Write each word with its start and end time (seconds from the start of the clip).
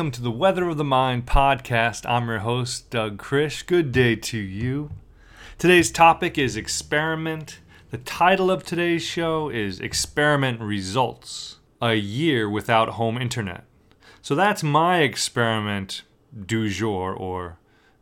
Welcome 0.00 0.12
to 0.12 0.22
the 0.22 0.30
Weather 0.30 0.66
of 0.66 0.78
the 0.78 0.82
Mind 0.84 1.26
podcast. 1.26 2.08
I'm 2.08 2.26
your 2.26 2.38
host, 2.38 2.88
Doug 2.88 3.18
Krisch. 3.18 3.66
Good 3.66 3.92
day 3.92 4.16
to 4.16 4.38
you. 4.38 4.92
Today's 5.58 5.90
topic 5.90 6.38
is 6.38 6.56
experiment. 6.56 7.58
The 7.90 7.98
title 7.98 8.50
of 8.50 8.64
today's 8.64 9.02
show 9.02 9.50
is 9.50 9.78
Experiment 9.78 10.58
Results 10.58 11.58
A 11.82 11.96
Year 11.96 12.48
Without 12.48 12.92
Home 12.92 13.18
Internet. 13.18 13.64
So 14.22 14.34
that's 14.34 14.62
my 14.62 15.00
experiment 15.00 16.00
du 16.46 16.70
jour 16.70 17.12
or 17.12 17.58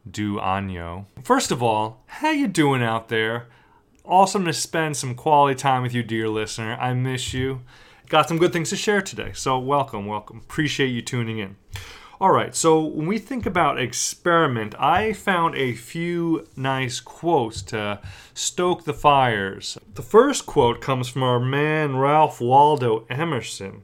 du 0.08 0.36
año. 0.36 1.06
First 1.24 1.50
of 1.50 1.64
all, 1.64 2.04
how 2.06 2.30
you 2.30 2.46
doing 2.46 2.80
out 2.80 3.08
there? 3.08 3.48
Awesome 4.04 4.44
to 4.44 4.52
spend 4.52 4.96
some 4.96 5.16
quality 5.16 5.56
time 5.56 5.82
with 5.82 5.94
you, 5.94 6.04
dear 6.04 6.28
listener. 6.28 6.76
I 6.80 6.94
miss 6.94 7.34
you 7.34 7.62
got 8.08 8.28
some 8.28 8.38
good 8.38 8.52
things 8.52 8.70
to 8.70 8.76
share 8.76 9.02
today. 9.02 9.32
So, 9.34 9.58
welcome, 9.58 10.06
welcome. 10.06 10.38
Appreciate 10.38 10.88
you 10.88 11.02
tuning 11.02 11.38
in. 11.38 11.56
All 12.20 12.32
right, 12.32 12.52
so 12.52 12.82
when 12.82 13.06
we 13.06 13.20
think 13.20 13.46
about 13.46 13.78
experiment, 13.78 14.74
I 14.76 15.12
found 15.12 15.54
a 15.54 15.74
few 15.74 16.48
nice 16.56 16.98
quotes 16.98 17.62
to 17.62 18.00
stoke 18.34 18.82
the 18.82 18.92
fires. 18.92 19.78
The 19.94 20.02
first 20.02 20.44
quote 20.44 20.80
comes 20.80 21.08
from 21.08 21.22
our 21.22 21.38
man 21.38 21.96
Ralph 21.96 22.40
Waldo 22.40 23.06
Emerson, 23.08 23.82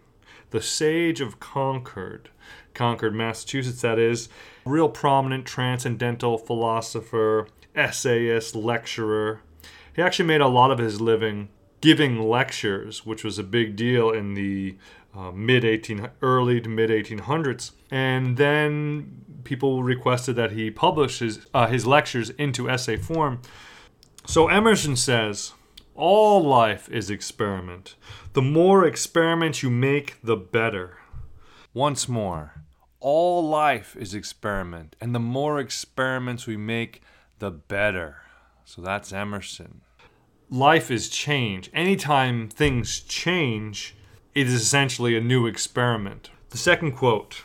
the 0.51 0.61
sage 0.61 1.21
of 1.21 1.39
Concord, 1.39 2.31
Concord, 2.75 3.15
Massachusetts, 3.15 3.83
that 3.83 4.01
is. 4.01 4.29
Real 4.65 4.89
prominent 4.89 5.47
transcendental 5.47 6.37
philosopher, 6.37 7.47
essayist, 7.77 8.57
lecturer. 8.57 9.43
He 9.95 10.03
actually 10.03 10.27
made 10.27 10.41
a 10.41 10.49
lot 10.49 10.73
of 10.73 10.79
his 10.79 11.01
living 11.01 11.51
giving 11.85 12.19
lectures, 12.19 13.05
which 13.05 13.23
was 13.23 13.39
a 13.39 13.43
big 13.43 13.77
deal 13.77 14.09
in 14.11 14.33
the 14.33 14.75
uh, 15.15 15.31
mid 15.33 15.67
18 15.67 16.09
early 16.23 16.59
to 16.59 16.69
mid 16.71 16.89
1800s 16.89 17.73
and 17.91 18.39
then 18.39 19.23
people 19.45 19.83
requested 19.83 20.35
that 20.35 20.53
he 20.53 20.71
publish 20.71 21.19
his, 21.19 21.47
uh, 21.53 21.67
his 21.67 21.87
lectures 21.87 22.31
into 22.31 22.71
essay 22.71 22.97
form. 22.97 23.43
So 24.27 24.49
emerson 24.49 24.97
says 24.97 25.53
all 25.95 26.43
life 26.43 26.89
is 26.89 27.11
experiment. 27.11 27.97
The 28.33 28.41
more 28.41 28.87
experiments 28.87 29.63
you 29.63 29.69
make 29.69 30.17
the 30.23 30.39
better. 30.39 30.97
Once 31.75 32.09
more 32.09 32.65
all 32.99 33.47
life 33.47 33.95
is 33.95 34.15
experiment 34.15 34.97
and 35.03 35.15
the 35.15 35.21
more 35.21 35.61
experiments 35.61 36.47
we 36.47 36.57
make 36.57 37.03
the 37.41 37.51
better. 37.51 38.23
So 38.65 38.81
that's 38.81 39.13
emerson 39.13 39.83
life 40.55 40.89
is 40.89 41.09
change. 41.09 41.69
Anytime 41.75 42.49
things 42.49 43.01
change, 43.01 43.97
it 44.37 44.47
is 44.47 44.55
essentially 44.55 45.17
a 45.17 45.21
new 45.21 45.47
experiment. 45.47 46.31
The 46.51 46.59
second 46.59 46.93
quote 46.93 47.43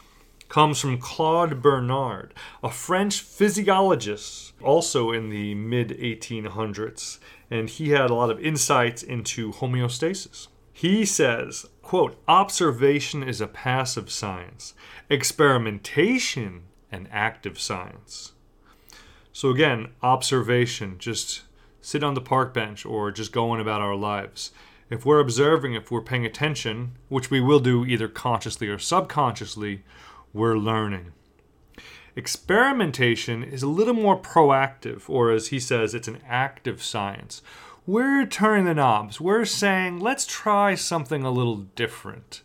comes 0.48 0.80
from 0.80 1.00
Claude 1.00 1.60
Bernard, 1.62 2.36
a 2.64 2.70
French 2.70 3.22
physiologist, 3.22 4.54
also 4.62 5.12
in 5.12 5.30
the 5.30 5.56
mid 5.56 5.90
1800s, 5.90 7.18
and 7.50 7.68
he 7.68 7.90
had 7.90 8.12
a 8.12 8.14
lot 8.14 8.30
of 8.30 8.40
insights 8.40 9.02
into 9.02 9.54
homeostasis. 9.54 10.48
He 10.72 11.04
says, 11.04 11.66
quote, 11.82 12.22
observation 12.28 13.24
is 13.24 13.42
a 13.42 13.48
passive 13.48 14.12
science, 14.12 14.76
experimentation 15.10 16.62
an 16.92 17.08
active 17.12 17.60
science. 17.60 18.34
So 19.34 19.50
again, 19.50 19.90
observation, 20.02 20.98
just 21.00 21.44
sit 21.90 22.04
on 22.04 22.14
the 22.14 22.22
park 22.22 22.54
bench 22.54 22.86
or 22.86 23.10
just 23.10 23.32
going 23.32 23.60
about 23.60 23.82
our 23.82 23.96
lives. 23.96 24.52
If 24.92 25.08
we're 25.08 25.20
observing, 25.20 25.74
if 25.74 25.90
we're 25.90 26.02
paying 26.02 26.24
attention, 26.24 26.92
which 27.08 27.32
we 27.32 27.42
will 27.42 27.60
do 27.60 27.84
either 27.84 28.08
consciously 28.08 28.68
or 28.68 28.78
subconsciously, 28.78 29.84
we're 30.32 30.56
learning. 30.56 31.14
Experimentation 32.16 33.44
is 33.44 33.64
a 33.64 33.68
little 33.68 33.96
more 33.96 34.20
proactive, 34.20 35.10
or 35.10 35.32
as 35.32 35.48
he 35.48 35.60
says, 35.60 35.96
it's 35.96 36.08
an 36.08 36.20
active 36.28 36.84
science. 36.84 37.42
We're 37.88 38.28
turning 38.28 38.66
the 38.66 38.76
knobs. 38.76 39.20
We're 39.20 39.46
saying, 39.46 40.00
let's 40.00 40.28
try 40.28 40.76
something 40.76 41.24
a 41.24 41.32
little 41.32 41.58
different 41.76 42.44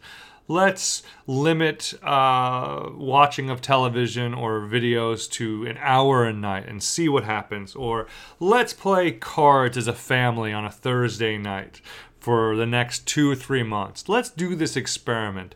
let's 0.49 1.03
limit 1.27 1.94
uh, 2.03 2.91
watching 2.94 3.50
of 3.50 3.60
television 3.60 4.34
or 4.34 4.60
videos 4.60 5.31
to 5.31 5.66
an 5.66 5.78
hour 5.81 6.25
a 6.25 6.32
night 6.32 6.69
and 6.69 6.82
see 6.82 7.09
what 7.09 7.25
happens. 7.25 7.75
Or 7.75 8.06
let's 8.41 8.72
play 8.72 9.12
cards 9.12 9.77
as 9.77 9.88
a 9.88 9.93
family 9.93 10.53
on 10.53 10.65
a 10.65 10.71
Thursday 10.71 11.38
night 11.38 11.81
for 12.21 12.56
the 12.56 12.66
next 12.66 13.06
two 13.06 13.31
or 13.31 13.37
three 13.37 13.62
months. 13.62 14.09
Let's 14.09 14.31
do 14.31 14.55
this 14.55 14.77
experiment. 14.77 15.55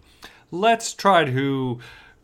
Let's 0.51 0.95
try 0.95 1.25
to 1.25 1.79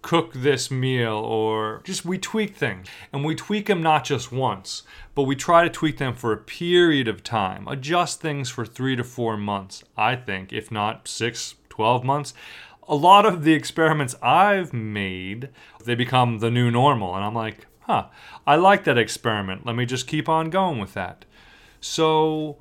cook 0.04 0.34
this 0.34 0.70
meal 0.70 1.14
or 1.14 1.80
just 1.82 2.04
we 2.04 2.18
tweak 2.18 2.54
things 2.54 2.86
and 3.10 3.24
we 3.24 3.34
tweak 3.34 3.66
them 3.66 3.82
not 3.82 4.04
just 4.04 4.30
once 4.30 4.82
but 5.14 5.22
we 5.22 5.34
try 5.34 5.64
to 5.64 5.70
tweak 5.70 5.96
them 5.96 6.12
for 6.12 6.30
a 6.30 6.36
period 6.36 7.08
of 7.08 7.24
time 7.24 7.66
adjust 7.66 8.20
things 8.20 8.50
for 8.50 8.66
three 8.66 8.94
to 8.94 9.02
four 9.02 9.34
months 9.34 9.82
i 9.96 10.14
think 10.14 10.52
if 10.52 10.70
not 10.70 11.08
six 11.08 11.54
12 11.74 12.04
months, 12.04 12.34
a 12.86 12.94
lot 12.94 13.26
of 13.26 13.42
the 13.42 13.52
experiments 13.52 14.14
I've 14.22 14.72
made, 14.72 15.48
they 15.84 15.96
become 15.96 16.38
the 16.38 16.50
new 16.50 16.70
normal. 16.70 17.16
And 17.16 17.24
I'm 17.24 17.34
like, 17.34 17.66
huh, 17.80 18.06
I 18.46 18.54
like 18.54 18.84
that 18.84 18.96
experiment. 18.96 19.66
Let 19.66 19.74
me 19.74 19.84
just 19.84 20.06
keep 20.06 20.28
on 20.28 20.50
going 20.50 20.78
with 20.78 20.94
that. 20.94 21.24
So, 21.80 22.58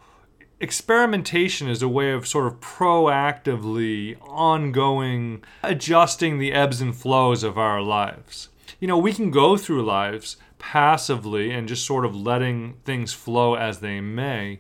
experimentation 0.59 1.69
is 1.69 1.83
a 1.83 1.87
way 1.87 2.11
of 2.11 2.27
sort 2.27 2.47
of 2.47 2.59
proactively 2.59 4.17
ongoing 4.21 5.43
adjusting 5.61 6.39
the 6.39 6.53
ebbs 6.53 6.81
and 6.81 6.95
flows 6.95 7.43
of 7.43 7.57
our 7.59 7.81
lives. 7.81 8.49
You 8.79 8.87
know, 8.87 8.97
we 8.97 9.13
can 9.13 9.29
go 9.29 9.57
through 9.57 9.85
lives 9.85 10.37
passively 10.57 11.51
and 11.51 11.67
just 11.67 11.85
sort 11.85 12.03
of 12.03 12.15
letting 12.15 12.77
things 12.83 13.13
flow 13.13 13.53
as 13.53 13.79
they 13.79 14.01
may. 14.01 14.59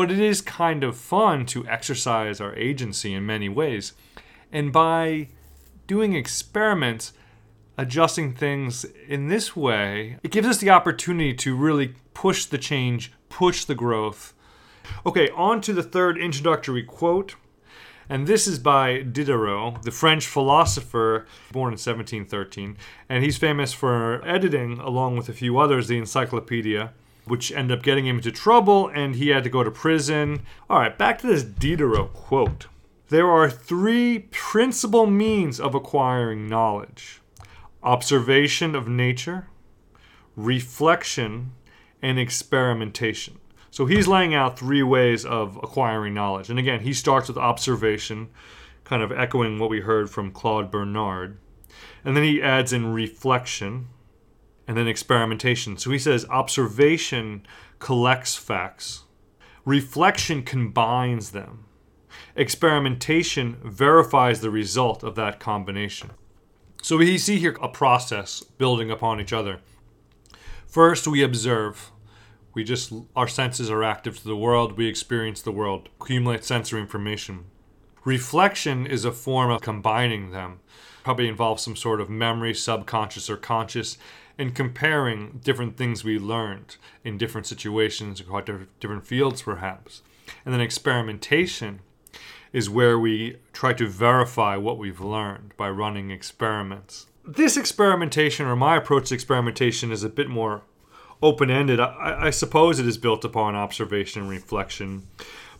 But 0.00 0.10
it 0.10 0.18
is 0.18 0.40
kind 0.40 0.82
of 0.82 0.96
fun 0.96 1.44
to 1.52 1.68
exercise 1.68 2.40
our 2.40 2.56
agency 2.56 3.12
in 3.12 3.26
many 3.26 3.50
ways. 3.50 3.92
And 4.50 4.72
by 4.72 5.28
doing 5.86 6.14
experiments, 6.14 7.12
adjusting 7.76 8.32
things 8.32 8.86
in 9.06 9.28
this 9.28 9.54
way, 9.54 10.16
it 10.22 10.30
gives 10.30 10.48
us 10.48 10.56
the 10.56 10.70
opportunity 10.70 11.34
to 11.34 11.54
really 11.54 11.96
push 12.14 12.46
the 12.46 12.56
change, 12.56 13.12
push 13.28 13.66
the 13.66 13.74
growth. 13.74 14.32
Okay, 15.04 15.28
on 15.36 15.60
to 15.60 15.74
the 15.74 15.82
third 15.82 16.16
introductory 16.16 16.82
quote. 16.82 17.34
And 18.08 18.26
this 18.26 18.46
is 18.46 18.58
by 18.58 19.02
Diderot, 19.02 19.82
the 19.82 19.90
French 19.90 20.26
philosopher 20.26 21.26
born 21.52 21.74
in 21.74 21.78
1713. 21.78 22.78
And 23.06 23.22
he's 23.22 23.36
famous 23.36 23.74
for 23.74 24.26
editing, 24.26 24.78
along 24.78 25.18
with 25.18 25.28
a 25.28 25.34
few 25.34 25.58
others, 25.58 25.88
the 25.88 25.98
Encyclopedia 25.98 26.94
which 27.24 27.52
ended 27.52 27.78
up 27.78 27.84
getting 27.84 28.06
him 28.06 28.16
into 28.16 28.32
trouble 28.32 28.88
and 28.88 29.16
he 29.16 29.28
had 29.28 29.44
to 29.44 29.50
go 29.50 29.62
to 29.62 29.70
prison. 29.70 30.42
All 30.68 30.78
right, 30.78 30.96
back 30.96 31.18
to 31.20 31.26
this 31.26 31.42
Diderot 31.42 32.12
quote. 32.12 32.66
There 33.08 33.28
are 33.28 33.50
three 33.50 34.28
principal 34.30 35.06
means 35.06 35.58
of 35.58 35.74
acquiring 35.74 36.48
knowledge 36.48 37.20
observation 37.82 38.74
of 38.74 38.86
nature, 38.86 39.48
reflection, 40.36 41.52
and 42.02 42.18
experimentation. 42.18 43.38
So 43.70 43.86
he's 43.86 44.08
laying 44.08 44.34
out 44.34 44.58
three 44.58 44.82
ways 44.82 45.24
of 45.24 45.56
acquiring 45.62 46.14
knowledge. 46.14 46.50
And 46.50 46.58
again, 46.58 46.80
he 46.80 46.92
starts 46.92 47.28
with 47.28 47.38
observation, 47.38 48.28
kind 48.84 49.02
of 49.02 49.12
echoing 49.12 49.58
what 49.58 49.70
we 49.70 49.80
heard 49.80 50.10
from 50.10 50.32
Claude 50.32 50.70
Bernard. 50.70 51.38
And 52.04 52.16
then 52.16 52.24
he 52.24 52.42
adds 52.42 52.72
in 52.72 52.92
reflection, 52.92 53.88
and 54.70 54.78
then 54.78 54.86
experimentation. 54.86 55.76
So 55.76 55.90
he 55.90 55.98
says 55.98 56.24
observation 56.30 57.44
collects 57.80 58.36
facts, 58.36 59.02
reflection 59.64 60.44
combines 60.44 61.32
them, 61.32 61.64
experimentation 62.36 63.56
verifies 63.64 64.40
the 64.40 64.50
result 64.50 65.02
of 65.02 65.16
that 65.16 65.40
combination. 65.40 66.12
So 66.82 66.98
we 66.98 67.18
see 67.18 67.40
here 67.40 67.58
a 67.60 67.66
process 67.66 68.42
building 68.42 68.92
upon 68.92 69.20
each 69.20 69.32
other. 69.32 69.58
First, 70.68 71.08
we 71.08 71.24
observe. 71.24 71.90
We 72.54 72.62
just, 72.62 72.92
our 73.16 73.26
senses 73.26 73.72
are 73.72 73.82
active 73.82 74.18
to 74.18 74.24
the 74.24 74.36
world. 74.36 74.78
We 74.78 74.86
experience 74.86 75.42
the 75.42 75.50
world, 75.50 75.88
accumulate 76.00 76.44
sensory 76.44 76.80
information. 76.80 77.46
Reflection 78.04 78.86
is 78.86 79.04
a 79.04 79.10
form 79.10 79.50
of 79.50 79.62
combining 79.62 80.30
them. 80.30 80.60
Probably 81.02 81.26
involves 81.26 81.64
some 81.64 81.74
sort 81.74 82.00
of 82.00 82.08
memory, 82.08 82.54
subconscious 82.54 83.28
or 83.28 83.36
conscious, 83.36 83.98
and 84.40 84.54
comparing 84.54 85.38
different 85.44 85.76
things 85.76 86.02
we 86.02 86.18
learned 86.18 86.76
in 87.04 87.18
different 87.18 87.46
situations, 87.46 88.20
across 88.20 88.48
different 88.80 89.06
fields 89.06 89.42
perhaps. 89.42 90.00
And 90.46 90.54
then 90.54 90.62
experimentation 90.62 91.80
is 92.50 92.70
where 92.70 92.98
we 92.98 93.36
try 93.52 93.74
to 93.74 93.86
verify 93.86 94.56
what 94.56 94.78
we've 94.78 95.00
learned 95.00 95.52
by 95.58 95.68
running 95.68 96.10
experiments. 96.10 97.06
This 97.22 97.58
experimentation, 97.58 98.46
or 98.46 98.56
my 98.56 98.76
approach 98.76 99.10
to 99.10 99.14
experimentation, 99.14 99.92
is 99.92 100.02
a 100.02 100.08
bit 100.08 100.30
more 100.30 100.62
open 101.22 101.50
ended. 101.50 101.78
I, 101.78 102.16
I, 102.26 102.30
suppose 102.30 102.78
it 102.78 102.86
is 102.86 102.96
built 102.96 103.26
upon 103.26 103.54
observation 103.54 104.22
and 104.22 104.30
reflection. 104.30 105.06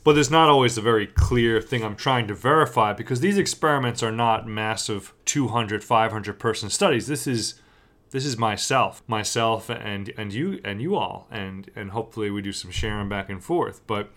but 0.03 0.15
there's 0.15 0.31
not 0.31 0.49
always 0.49 0.79
a 0.79 0.81
very 0.81 1.07
clear 1.07 1.61
thing 1.61 1.85
I'm 1.85 1.97
trying 1.97 2.27
to 2.29 2.35
verify 2.35 2.95
because 2.95 3.21
these 3.21 3.37
experiments 3.37 4.03
are 4.03 4.11
not 4.11 4.49
massive 4.49 5.13
200, 5.27 5.85
500 5.85 6.39
person 6.39 6.71
studies. 6.71 7.07
This 7.07 7.27
is 7.27 7.61
this 8.11 8.25
is 8.25 8.37
myself, 8.37 9.03
myself, 9.07 9.71
and 9.71 10.13
and 10.17 10.33
you 10.33 10.61
and 10.65 10.83
you 10.83 10.97
all, 10.97 11.29
and 11.31 11.71
and 11.77 11.91
hopefully 11.91 12.31
we 12.31 12.43
do 12.43 12.53
some 12.53 12.71
sharing 12.71 13.09
back 13.09 13.29
and 13.29 13.43
forth. 13.43 13.87
But 13.87 14.11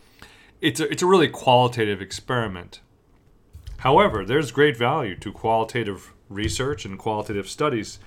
it's 0.62 0.80
a, 0.80 0.90
it's 0.90 1.04
a 1.04 1.08
really 1.08 1.28
qualitative 1.28 2.02
experiment. 2.02 2.82
However, 3.78 4.24
there's 4.24 4.52
great 4.52 4.78
value 4.78 5.16
to 5.18 5.32
qualitative 5.32 6.14
research 6.30 6.86
and 6.86 6.98
qualitative 6.98 7.50
studies. 7.50 8.00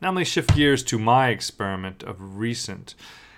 Now 0.00 0.08
let 0.08 0.18
me 0.18 0.24
shift 0.24 0.54
gears 0.54 0.82
to 0.84 0.98
my 0.98 1.28
experiment 1.28 2.02
of 2.02 2.38
recent. 2.38 2.94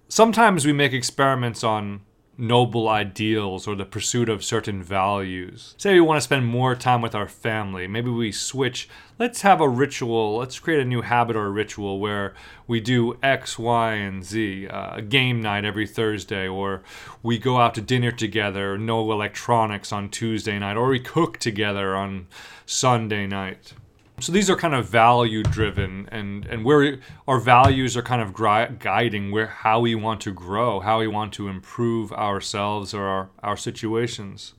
Sometimes 0.09 0.67
we 0.67 0.73
make 0.73 0.93
experiments 0.93 1.65
on 1.65 2.03
noble 2.39 2.89
ideals 2.89 3.67
or 3.67 3.75
the 3.75 3.85
pursuit 3.85 4.29
of 4.29 4.43
certain 4.43 4.83
values. 4.83 5.75
Say 5.77 5.95
we 5.95 6.01
want 6.01 6.17
to 6.17 6.23
spend 6.23 6.47
more 6.47 6.75
time 6.75 7.03
with 7.03 7.15
our 7.15 7.29
family. 7.29 7.87
Maybe 7.87 8.11
we 8.11 8.33
switch. 8.33 8.89
Let's 9.19 9.43
have 9.43 9.61
a 9.61 9.69
ritual. 9.69 10.39
Let's 10.39 10.59
create 10.59 10.81
a 10.81 10.85
new 10.85 11.03
habit 11.03 11.37
or 11.37 11.51
ritual 11.51 12.01
where 12.01 12.35
we 12.67 12.81
do 12.81 13.19
X, 13.23 13.59
Y, 13.59 13.93
and 13.93 14.25
Z. 14.25 14.67
Uh, 14.67 14.97
a 14.97 15.03
game 15.03 15.43
night 15.43 15.65
every 15.65 15.87
Thursday, 15.87 16.49
or 16.49 16.83
we 17.23 17.39
go 17.39 17.59
out 17.59 17.75
to 17.75 17.81
dinner 17.81 18.11
together, 18.11 18.79
no 18.79 19.13
electronics 19.13 19.93
on 19.93 20.09
Tuesday 20.09 20.59
night, 20.59 20.77
or 20.77 20.89
we 20.89 21.01
cook 21.01 21.39
together 21.39 21.95
on 21.95 22.27
Sunday 22.65 23.27
night 23.27 23.75
so 24.23 24.31
these 24.31 24.49
are 24.49 24.57
kind 24.57 24.75
of 24.75 24.87
value 24.87 25.43
driven 25.43 26.09
and 26.13 26.47
and 26.47 26.65
where 26.65 26.99
our 27.27 27.41
values 27.41 27.97
are 27.97 28.03
kind 28.03 28.23
of 28.23 28.33
gri- 28.33 28.69
guiding 28.79 29.31
where 29.31 29.49
how 29.49 29.81
we 29.81 29.95
want 29.95 30.21
to 30.21 30.33
grow 30.33 30.81
how 30.81 31.01
we 31.01 31.09
want 31.09 31.33
to 31.33 31.49
improve 31.49 32.13
ourselves 32.13 32.95
or 32.95 33.05
our, 33.05 33.31
our 33.43 33.57
situations. 33.57 34.55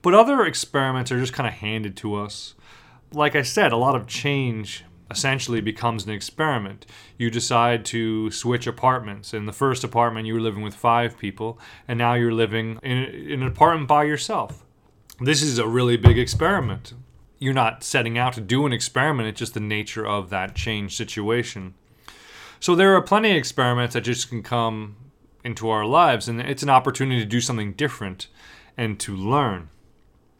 But 0.00 0.14
other 0.14 0.44
experiments 0.44 1.12
are 1.12 1.18
just 1.18 1.32
kind 1.32 1.46
of 1.46 1.54
handed 1.54 1.96
to 1.98 2.14
us. 2.14 2.54
Like 3.12 3.36
i 3.36 3.42
said 3.42 3.72
a 3.72 3.76
lot 3.76 3.94
of 3.94 4.06
change 4.06 4.84
essentially 5.10 5.60
becomes 5.60 6.06
an 6.06 6.12
experiment. 6.12 6.86
You 7.18 7.28
decide 7.28 7.84
to 7.86 8.30
switch 8.30 8.66
apartments. 8.66 9.34
In 9.34 9.44
the 9.44 9.52
first 9.52 9.84
apartment 9.84 10.26
you 10.26 10.32
were 10.34 10.40
living 10.40 10.62
with 10.62 10.74
five 10.74 11.18
people 11.18 11.58
and 11.86 11.98
now 11.98 12.14
you're 12.14 12.32
living 12.32 12.78
in, 12.82 12.96
in 12.96 13.42
an 13.42 13.48
apartment 13.48 13.88
by 13.88 14.04
yourself. 14.04 14.64
This 15.20 15.42
is 15.42 15.58
a 15.58 15.68
really 15.68 15.98
big 15.98 16.18
experiment 16.18 16.94
you're 17.42 17.52
not 17.52 17.82
setting 17.82 18.16
out 18.16 18.34
to 18.34 18.40
do 18.40 18.64
an 18.66 18.72
experiment. 18.72 19.28
It's 19.28 19.40
just 19.40 19.54
the 19.54 19.60
nature 19.60 20.06
of 20.06 20.30
that 20.30 20.54
change 20.54 20.96
situation. 20.96 21.74
So 22.60 22.76
there 22.76 22.94
are 22.94 23.02
plenty 23.02 23.32
of 23.32 23.36
experiments 23.36 23.94
that 23.94 24.02
just 24.02 24.28
can 24.28 24.44
come 24.44 24.94
into 25.42 25.68
our 25.68 25.84
lives, 25.84 26.28
and 26.28 26.40
it's 26.40 26.62
an 26.62 26.70
opportunity 26.70 27.20
to 27.20 27.26
do 27.26 27.40
something 27.40 27.72
different 27.72 28.28
and 28.76 29.00
to 29.00 29.16
learn. 29.16 29.70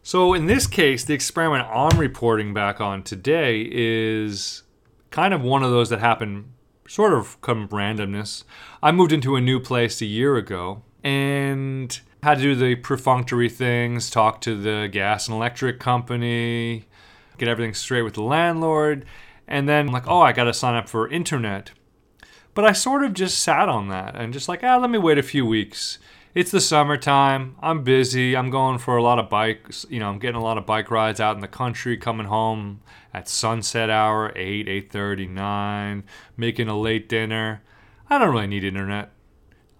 So 0.04 0.32
in 0.32 0.46
this 0.46 0.68
case, 0.68 1.04
the 1.04 1.14
experiment 1.14 1.66
I'm 1.68 1.98
reporting 1.98 2.54
back 2.54 2.80
on 2.80 3.02
today 3.02 3.68
is 3.68 4.62
kind 5.10 5.34
of 5.34 5.42
one 5.42 5.64
of 5.64 5.72
those 5.72 5.90
that 5.90 5.98
happened 5.98 6.52
sort 6.86 7.12
of 7.12 7.40
come 7.40 7.66
randomness. 7.68 8.44
I 8.80 8.92
moved 8.92 9.12
into 9.12 9.34
a 9.34 9.40
new 9.40 9.58
place 9.58 10.00
a 10.00 10.06
year 10.06 10.36
ago 10.36 10.82
and 11.02 12.00
had 12.22 12.38
to 12.38 12.42
do 12.42 12.54
the 12.54 12.76
perfunctory 12.76 13.48
things, 13.48 14.08
talk 14.08 14.40
to 14.42 14.54
the 14.54 14.88
gas 14.92 15.26
and 15.26 15.34
electric 15.34 15.80
company, 15.80 16.84
get 17.36 17.48
everything 17.48 17.74
straight 17.74 18.02
with 18.02 18.14
the 18.14 18.22
landlord. 18.22 19.04
And 19.48 19.68
then 19.68 19.88
I'm 19.88 19.92
like, 19.92 20.06
oh, 20.06 20.20
I 20.20 20.30
got 20.30 20.44
to 20.44 20.54
sign 20.54 20.76
up 20.76 20.88
for 20.88 21.08
internet. 21.08 21.72
But 22.54 22.64
I 22.64 22.72
sort 22.72 23.02
of 23.02 23.12
just 23.12 23.40
sat 23.40 23.68
on 23.68 23.88
that 23.88 24.14
and 24.14 24.32
just 24.32 24.48
like, 24.48 24.62
ah, 24.62 24.76
let 24.76 24.88
me 24.88 24.98
wait 24.98 25.18
a 25.18 25.22
few 25.22 25.44
weeks. 25.44 25.98
It's 26.32 26.52
the 26.52 26.60
summertime. 26.60 27.56
I'm 27.60 27.82
busy. 27.82 28.36
I'm 28.36 28.50
going 28.50 28.78
for 28.78 28.96
a 28.96 29.02
lot 29.02 29.18
of 29.18 29.28
bikes. 29.28 29.84
You 29.90 29.98
know, 29.98 30.08
I'm 30.08 30.20
getting 30.20 30.40
a 30.40 30.44
lot 30.44 30.58
of 30.58 30.64
bike 30.64 30.92
rides 30.92 31.18
out 31.18 31.34
in 31.34 31.40
the 31.40 31.48
country, 31.48 31.96
coming 31.96 32.26
home 32.26 32.82
at 33.12 33.28
sunset 33.28 33.90
hour, 33.90 34.32
8, 34.36 34.68
8.30, 34.68 35.28
9, 35.28 36.04
making 36.36 36.68
a 36.68 36.78
late 36.78 37.08
dinner. 37.08 37.62
I 38.08 38.18
don't 38.18 38.32
really 38.32 38.46
need 38.46 38.62
internet. 38.62 39.10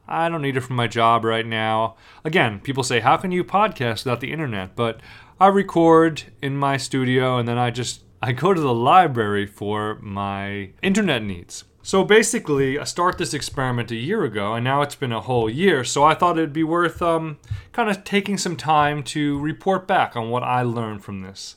I 0.06 0.28
don't 0.28 0.43
need 0.43 0.56
it 0.56 0.62
for 0.62 0.72
my 0.72 0.87
job 0.88 1.25
right 1.25 1.46
now. 1.46 1.96
Again, 2.25 2.60
people 2.60 2.82
say, 2.82 3.00
how 3.00 3.16
can 3.16 3.32
you 3.32 3.44
podcast 3.44 4.04
without 4.04 4.20
the 4.20 4.32
internet? 4.32 4.75
But 4.75 5.00
I 5.40 5.46
record 5.49 6.25
in 6.40 6.56
my 6.56 6.76
studio 6.76 7.38
and 7.38 7.49
then 7.49 7.58
I 7.58 7.70
just 7.70 8.02
I 8.20 8.31
go 8.31 8.54
to 8.54 8.60
the 8.60 8.75
library 8.75 9.46
for 9.46 9.99
my 10.00 10.70
internet 10.81 11.25
needs. 11.25 11.64
So 11.84 12.04
basically, 12.04 12.78
I 12.78 12.84
start 12.84 13.19
this 13.19 13.34
experiment 13.34 13.90
a 13.90 13.96
year 13.96 14.22
ago, 14.22 14.54
and 14.54 14.62
now 14.62 14.82
it's 14.82 14.94
been 14.94 15.10
a 15.10 15.20
whole 15.20 15.50
year. 15.50 15.82
So 15.82 16.05
I 16.05 16.14
thought 16.14 16.38
it'd 16.38 16.52
be 16.52 16.62
worth 16.62 17.02
um, 17.02 17.38
kind 17.72 17.90
of 17.90 18.05
taking 18.05 18.38
some 18.38 18.56
time 18.56 19.02
to 19.05 19.40
report 19.40 19.88
back 19.88 20.14
on 20.14 20.31
what 20.31 20.44
I 20.44 20.62
learned 20.62 21.02
from 21.02 21.22
this. 21.22 21.56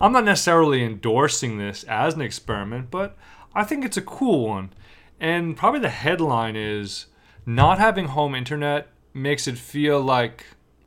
I'm 0.00 0.12
not 0.12 0.24
necessarily 0.24 0.82
endorsing 0.82 1.58
this 1.58 1.84
as 1.84 2.14
an 2.14 2.22
experiment, 2.22 2.90
but 2.90 3.18
I 3.54 3.64
think 3.64 3.84
it's 3.84 3.98
a 3.98 4.02
cool 4.02 4.48
one. 4.48 4.72
And 5.20 5.54
probably 5.54 5.80
the 5.80 5.90
headline 5.90 6.56
is 6.56 7.06
Not 7.48 7.78
having 7.78 8.06
home 8.06 8.34
internet 8.34 8.88
makes 9.14 9.46
it 9.46 9.56
feel 9.56 10.00
like 10.00 10.46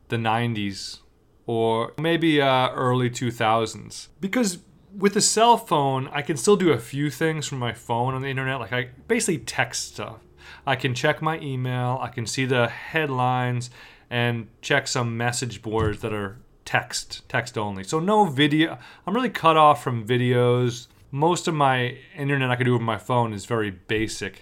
the 0.09 0.17
90s 0.17 0.99
or 1.45 1.93
maybe 1.97 2.41
uh, 2.41 2.69
early 2.71 3.09
2000s. 3.09 4.09
Because 4.19 4.59
with 4.93 5.15
a 5.15 5.21
cell 5.21 5.55
phone, 5.55 6.09
I 6.11 6.21
can 6.21 6.35
still 6.35 6.57
do 6.57 6.71
a 6.71 6.77
few 6.77 7.09
things 7.09 7.47
from 7.47 7.59
my 7.59 7.71
phone 7.71 8.13
on 8.13 8.21
the 8.21 8.27
internet. 8.27 8.59
Like 8.59 8.73
I 8.73 8.89
basically 9.07 9.37
text 9.37 9.93
stuff. 9.93 10.19
I 10.65 10.75
can 10.75 10.93
check 10.93 11.21
my 11.21 11.39
email, 11.39 11.97
I 12.01 12.09
can 12.09 12.25
see 12.25 12.45
the 12.45 12.67
headlines, 12.67 13.69
and 14.09 14.47
check 14.61 14.87
some 14.87 15.15
message 15.15 15.61
boards 15.61 16.01
that 16.01 16.11
are 16.11 16.39
text, 16.65 17.27
text 17.29 17.57
only. 17.57 17.85
So 17.85 17.99
no 17.99 18.25
video. 18.25 18.77
I'm 19.07 19.15
really 19.15 19.29
cut 19.29 19.55
off 19.55 19.81
from 19.81 20.05
videos. 20.05 20.87
Most 21.09 21.47
of 21.47 21.53
my 21.53 21.97
internet 22.17 22.51
I 22.51 22.57
can 22.57 22.65
do 22.65 22.73
with 22.73 22.81
my 22.81 22.97
phone 22.97 23.31
is 23.31 23.45
very 23.45 23.71
basic 23.71 24.41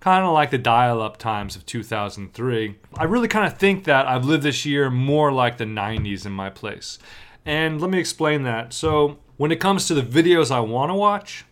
kind 0.00 0.24
of 0.24 0.32
like 0.32 0.50
the 0.50 0.58
dial 0.58 1.00
up 1.02 1.16
times 1.16 1.56
of 1.56 1.66
2003. 1.66 2.76
I 2.94 3.04
really 3.04 3.28
kind 3.28 3.46
of 3.46 3.58
think 3.58 3.84
that 3.84 4.06
I've 4.06 4.24
lived 4.24 4.42
this 4.42 4.64
year 4.64 4.90
more 4.90 5.32
like 5.32 5.58
the 5.58 5.64
90s 5.64 6.26
in 6.26 6.32
my 6.32 6.50
place. 6.50 6.98
And 7.44 7.80
let 7.80 7.90
me 7.90 7.98
explain 7.98 8.42
that. 8.42 8.72
So, 8.72 9.18
when 9.36 9.52
it 9.52 9.60
comes 9.60 9.86
to 9.86 9.94
the 9.94 10.02
videos 10.02 10.50
I 10.50 10.60
want 10.60 10.90
to 10.90 10.94
watch, 10.94 11.44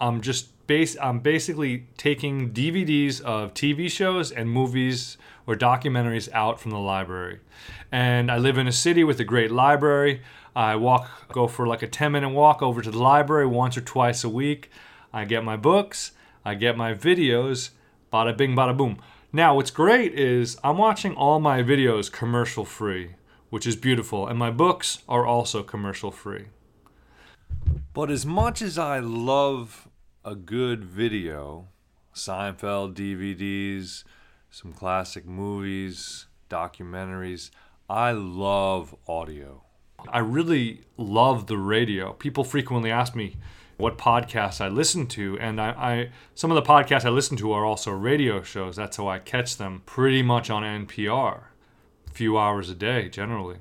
I'm 0.00 0.20
just 0.20 0.48
base 0.66 0.96
I'm 1.00 1.20
basically 1.20 1.86
taking 1.96 2.52
DVDs 2.52 3.20
of 3.20 3.54
TV 3.54 3.90
shows 3.90 4.30
and 4.30 4.50
movies 4.50 5.16
or 5.46 5.54
documentaries 5.54 6.30
out 6.32 6.60
from 6.60 6.72
the 6.72 6.78
library. 6.78 7.40
And 7.92 8.30
I 8.30 8.38
live 8.38 8.58
in 8.58 8.66
a 8.66 8.72
city 8.72 9.04
with 9.04 9.20
a 9.20 9.24
great 9.24 9.50
library. 9.50 10.22
I 10.54 10.76
walk 10.76 11.28
go 11.28 11.46
for 11.46 11.66
like 11.66 11.82
a 11.82 11.86
10 11.86 12.12
minute 12.12 12.30
walk 12.30 12.62
over 12.62 12.82
to 12.82 12.90
the 12.90 12.98
library 12.98 13.46
once 13.46 13.76
or 13.76 13.82
twice 13.82 14.24
a 14.24 14.28
week. 14.28 14.70
I 15.12 15.24
get 15.24 15.44
my 15.44 15.56
books, 15.56 16.12
I 16.46 16.54
get 16.54 16.76
my 16.76 16.94
videos, 16.94 17.70
Bada 18.12 18.36
bing, 18.36 18.54
bada 18.54 18.76
boom. 18.76 18.98
Now, 19.32 19.56
what's 19.56 19.72
great 19.72 20.14
is 20.14 20.56
I'm 20.62 20.78
watching 20.78 21.16
all 21.16 21.40
my 21.40 21.60
videos 21.60 22.10
commercial 22.10 22.64
free, 22.64 23.16
which 23.50 23.66
is 23.66 23.74
beautiful, 23.74 24.28
and 24.28 24.38
my 24.38 24.52
books 24.52 25.02
are 25.08 25.26
also 25.26 25.64
commercial 25.64 26.12
free. 26.12 26.44
But 27.92 28.12
as 28.12 28.24
much 28.24 28.62
as 28.62 28.78
I 28.78 29.00
love 29.00 29.88
a 30.24 30.36
good 30.36 30.84
video, 30.84 31.66
Seinfeld 32.14 32.94
DVDs, 32.94 34.04
some 34.48 34.72
classic 34.72 35.26
movies, 35.26 36.26
documentaries, 36.48 37.50
I 37.90 38.12
love 38.12 38.94
audio. 39.08 39.64
I 40.08 40.20
really 40.20 40.82
love 40.96 41.48
the 41.48 41.58
radio. 41.58 42.12
People 42.12 42.44
frequently 42.44 42.92
ask 42.92 43.16
me, 43.16 43.34
what 43.76 43.98
podcasts 43.98 44.60
I 44.60 44.68
listen 44.68 45.06
to, 45.08 45.38
and 45.38 45.60
I, 45.60 45.70
I 45.70 46.10
some 46.34 46.50
of 46.50 46.54
the 46.54 46.62
podcasts 46.62 47.04
I 47.04 47.10
listen 47.10 47.36
to 47.38 47.52
are 47.52 47.64
also 47.64 47.90
radio 47.90 48.42
shows. 48.42 48.76
That's 48.76 48.96
how 48.96 49.08
I 49.08 49.18
catch 49.18 49.56
them, 49.56 49.82
pretty 49.84 50.22
much 50.22 50.48
on 50.50 50.62
NPR, 50.62 51.40
a 52.06 52.10
few 52.10 52.38
hours 52.38 52.70
a 52.70 52.74
day 52.74 53.08
generally. 53.08 53.58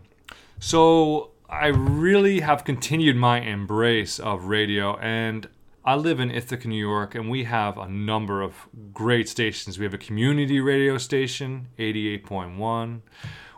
So 0.60 1.32
I 1.50 1.68
really 1.68 2.40
have 2.40 2.64
continued 2.64 3.18
my 3.18 3.42
embrace 3.42 4.20
of 4.20 4.46
radio, 4.46 4.98
and 4.98 5.50
I 5.84 5.96
live 5.96 6.20
in 6.20 6.32
Ithaca, 6.32 6.68
New 6.68 6.80
York, 6.80 7.14
and 7.14 7.30
we 7.30 7.44
have 7.44 7.78
a 7.78 7.88
number 7.88 8.42
of 8.42 8.68
great 8.94 9.28
stations. 9.28 9.78
We 9.78 9.86
have 9.86 9.94
a 9.94 10.00
community 10.00 10.60
radio 10.60 10.98
station, 10.98 11.68
88.1. 11.78 13.02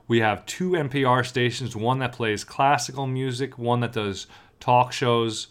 We 0.10 0.20
have 0.20 0.46
two 0.46 0.72
NPR 0.72 1.26
stations, 1.26 1.76
one 1.76 2.00
that 2.00 2.14
plays 2.14 2.44
classical 2.44 3.08
music, 3.08 3.58
one 3.58 3.80
that 3.82 3.94
does 3.94 4.28
talk 4.60 4.92
shows 4.92 5.48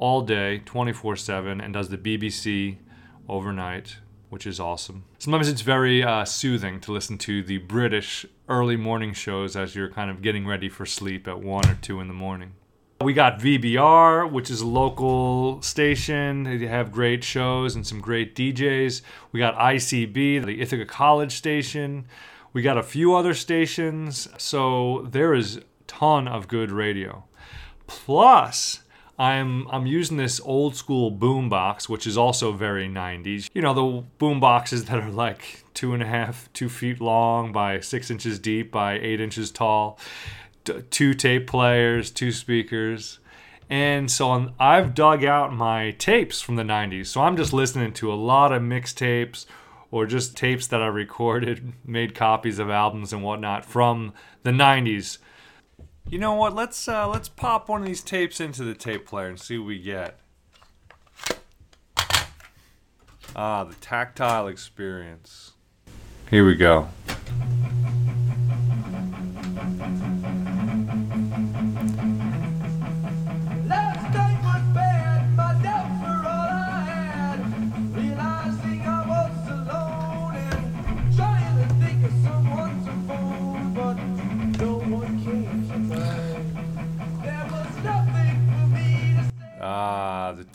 all 0.00 0.22
day, 0.22 0.58
24 0.64 1.14
7, 1.14 1.60
and 1.60 1.72
does 1.72 1.90
the 1.90 1.98
BBC 1.98 2.78
overnight, 3.28 3.98
which 4.30 4.46
is 4.46 4.58
awesome. 4.58 5.04
Sometimes 5.18 5.48
it's 5.48 5.60
very 5.60 6.02
uh, 6.02 6.24
soothing 6.24 6.80
to 6.80 6.90
listen 6.90 7.18
to 7.18 7.42
the 7.42 7.58
British 7.58 8.26
early 8.48 8.76
morning 8.76 9.12
shows 9.12 9.54
as 9.54 9.76
you're 9.76 9.90
kind 9.90 10.10
of 10.10 10.22
getting 10.22 10.46
ready 10.46 10.68
for 10.68 10.84
sleep 10.84 11.28
at 11.28 11.40
1 11.40 11.68
or 11.68 11.74
2 11.80 12.00
in 12.00 12.08
the 12.08 12.14
morning. 12.14 12.54
We 13.02 13.12
got 13.12 13.38
VBR, 13.38 14.30
which 14.30 14.50
is 14.50 14.60
a 14.60 14.66
local 14.66 15.62
station. 15.62 16.42
They 16.42 16.66
have 16.66 16.92
great 16.92 17.22
shows 17.22 17.74
and 17.74 17.86
some 17.86 18.00
great 18.00 18.34
DJs. 18.34 19.00
We 19.32 19.40
got 19.40 19.56
ICB, 19.56 20.44
the 20.44 20.60
Ithaca 20.60 20.84
College 20.84 21.32
station. 21.32 22.06
We 22.52 22.62
got 22.62 22.76
a 22.76 22.82
few 22.82 23.14
other 23.14 23.32
stations, 23.32 24.28
so 24.36 25.06
there 25.08 25.32
is 25.34 25.58
a 25.58 25.62
ton 25.86 26.26
of 26.26 26.48
good 26.48 26.70
radio. 26.70 27.24
Plus, 27.86 28.80
I'm 29.20 29.68
I'm 29.68 29.86
using 29.86 30.16
this 30.16 30.40
old 30.40 30.74
school 30.76 31.12
boombox, 31.12 31.90
which 31.90 32.06
is 32.06 32.16
also 32.16 32.52
very 32.52 32.88
90s. 32.88 33.50
You 33.52 33.60
know, 33.60 33.74
the 33.74 34.02
boom 34.16 34.40
boxes 34.40 34.86
that 34.86 34.98
are 34.98 35.10
like 35.10 35.62
two 35.74 35.92
and 35.92 36.02
a 36.02 36.06
half, 36.06 36.50
two 36.54 36.70
feet 36.70 37.02
long 37.02 37.52
by 37.52 37.80
six 37.80 38.10
inches 38.10 38.38
deep 38.38 38.72
by 38.72 38.94
eight 38.94 39.20
inches 39.20 39.50
tall, 39.50 39.98
t- 40.64 40.80
two 40.88 41.12
tape 41.12 41.46
players, 41.46 42.10
two 42.10 42.32
speakers. 42.32 43.18
And 43.68 44.10
so 44.10 44.30
I'm, 44.30 44.54
I've 44.58 44.94
dug 44.94 45.22
out 45.22 45.52
my 45.52 45.90
tapes 45.92 46.40
from 46.40 46.56
the 46.56 46.62
90s. 46.62 47.06
So 47.08 47.20
I'm 47.20 47.36
just 47.36 47.52
listening 47.52 47.92
to 47.92 48.10
a 48.10 48.14
lot 48.14 48.52
of 48.52 48.62
mixtapes 48.62 49.44
or 49.90 50.06
just 50.06 50.34
tapes 50.34 50.66
that 50.68 50.82
I 50.82 50.86
recorded, 50.86 51.74
made 51.84 52.14
copies 52.14 52.58
of 52.58 52.70
albums 52.70 53.12
and 53.12 53.22
whatnot 53.22 53.66
from 53.66 54.14
the 54.44 54.50
90s. 54.50 55.18
You 56.08 56.18
know 56.18 56.34
what? 56.34 56.54
Let's 56.54 56.88
uh, 56.88 57.08
let's 57.08 57.28
pop 57.28 57.68
one 57.68 57.82
of 57.82 57.86
these 57.86 58.02
tapes 58.02 58.40
into 58.40 58.64
the 58.64 58.74
tape 58.74 59.06
player 59.06 59.28
and 59.28 59.38
see 59.38 59.58
what 59.58 59.66
we 59.66 59.78
get. 59.78 60.18
Ah, 63.36 63.64
the 63.64 63.74
tactile 63.76 64.48
experience. 64.48 65.52
Here 66.30 66.44
we 66.44 66.56
go. 66.56 66.88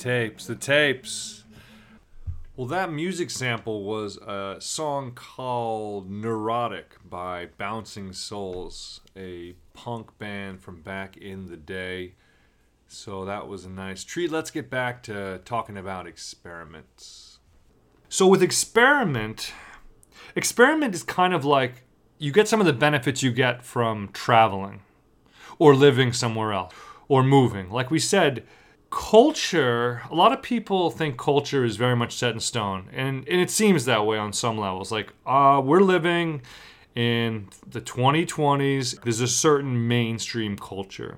Tapes, 0.06 0.46
the 0.46 0.56
tapes. 0.56 1.46
Well, 2.56 2.68
that 2.68 2.92
music 2.92 3.32
sample 3.32 3.84
was 3.84 4.18
a 4.18 4.58
song 4.60 5.14
called 5.14 6.12
Neurotic 6.12 6.98
by 7.04 7.48
Bouncing 7.58 8.14
Souls, 8.14 9.02
a 9.18 9.56
punk 9.74 10.16
band 10.20 10.62
from 10.62 10.84
back 10.84 11.18
in 11.18 11.48
the 11.48 11.58
day. 11.58 12.14
So 12.88 13.26
that 13.26 13.48
was 13.48 13.66
a 13.66 13.70
nice 13.72 14.04
treat. 14.04 14.32
Let's 14.32 14.52
get 14.52 14.70
back 14.70 15.02
to 15.04 15.42
talking 15.44 15.76
about 15.76 16.06
experiments. 16.06 17.40
So, 18.08 18.28
with 18.28 18.44
experiment, 18.44 19.54
experiment 20.36 20.94
is 20.94 21.02
kind 21.02 21.34
of 21.34 21.44
like 21.44 21.82
you 22.20 22.32
get 22.32 22.48
some 22.48 22.60
of 22.60 22.68
the 22.68 22.74
benefits 22.74 23.24
you 23.24 23.32
get 23.32 23.66
from 23.66 24.10
traveling 24.14 24.82
or 25.58 25.74
living 25.74 26.14
somewhere 26.14 26.54
else 26.54 26.76
or 27.08 27.24
moving. 27.24 27.72
Like 27.72 27.90
we 27.90 27.98
said, 27.98 28.46
culture, 28.96 30.02
a 30.10 30.16
lot 30.16 30.32
of 30.32 30.42
people 30.42 30.90
think 30.90 31.18
culture 31.18 31.66
is 31.66 31.75
very 31.75 31.98
much 31.98 32.16
set 32.16 32.34
in 32.34 32.40
stone. 32.40 32.88
And, 32.94 33.28
and 33.28 33.42
it 33.42 33.52
seems 33.52 33.84
that 33.86 34.06
way 34.06 34.18
on 34.18 34.32
some 34.32 34.58
levels. 34.58 34.90
Like, 34.90 35.12
uh, 35.25 35.62
we're 35.64 35.82
living 35.82 36.42
in 36.96 37.50
the 37.68 37.82
2020s, 37.82 39.02
there's 39.04 39.20
a 39.20 39.28
certain 39.28 39.86
mainstream 39.90 40.58
culture 40.58 41.18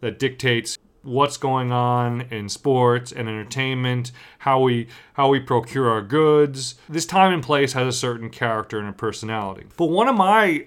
that 0.00 0.20
dictates 0.20 0.78
what's 1.02 1.36
going 1.36 1.72
on 1.72 2.20
in 2.30 2.48
sports 2.48 3.10
and 3.10 3.28
entertainment, 3.28 4.12
how 4.38 4.60
we 4.60 4.86
how 5.14 5.28
we 5.28 5.40
procure 5.40 5.90
our 5.90 6.02
goods. 6.02 6.76
This 6.88 7.06
time 7.06 7.32
and 7.32 7.42
place 7.42 7.72
has 7.72 7.88
a 7.88 7.98
certain 7.98 8.30
character 8.30 8.78
and 8.78 8.88
a 8.88 8.92
personality. 8.92 9.66
But 9.76 9.86
one 9.86 10.06
of 10.06 10.14
my 10.14 10.66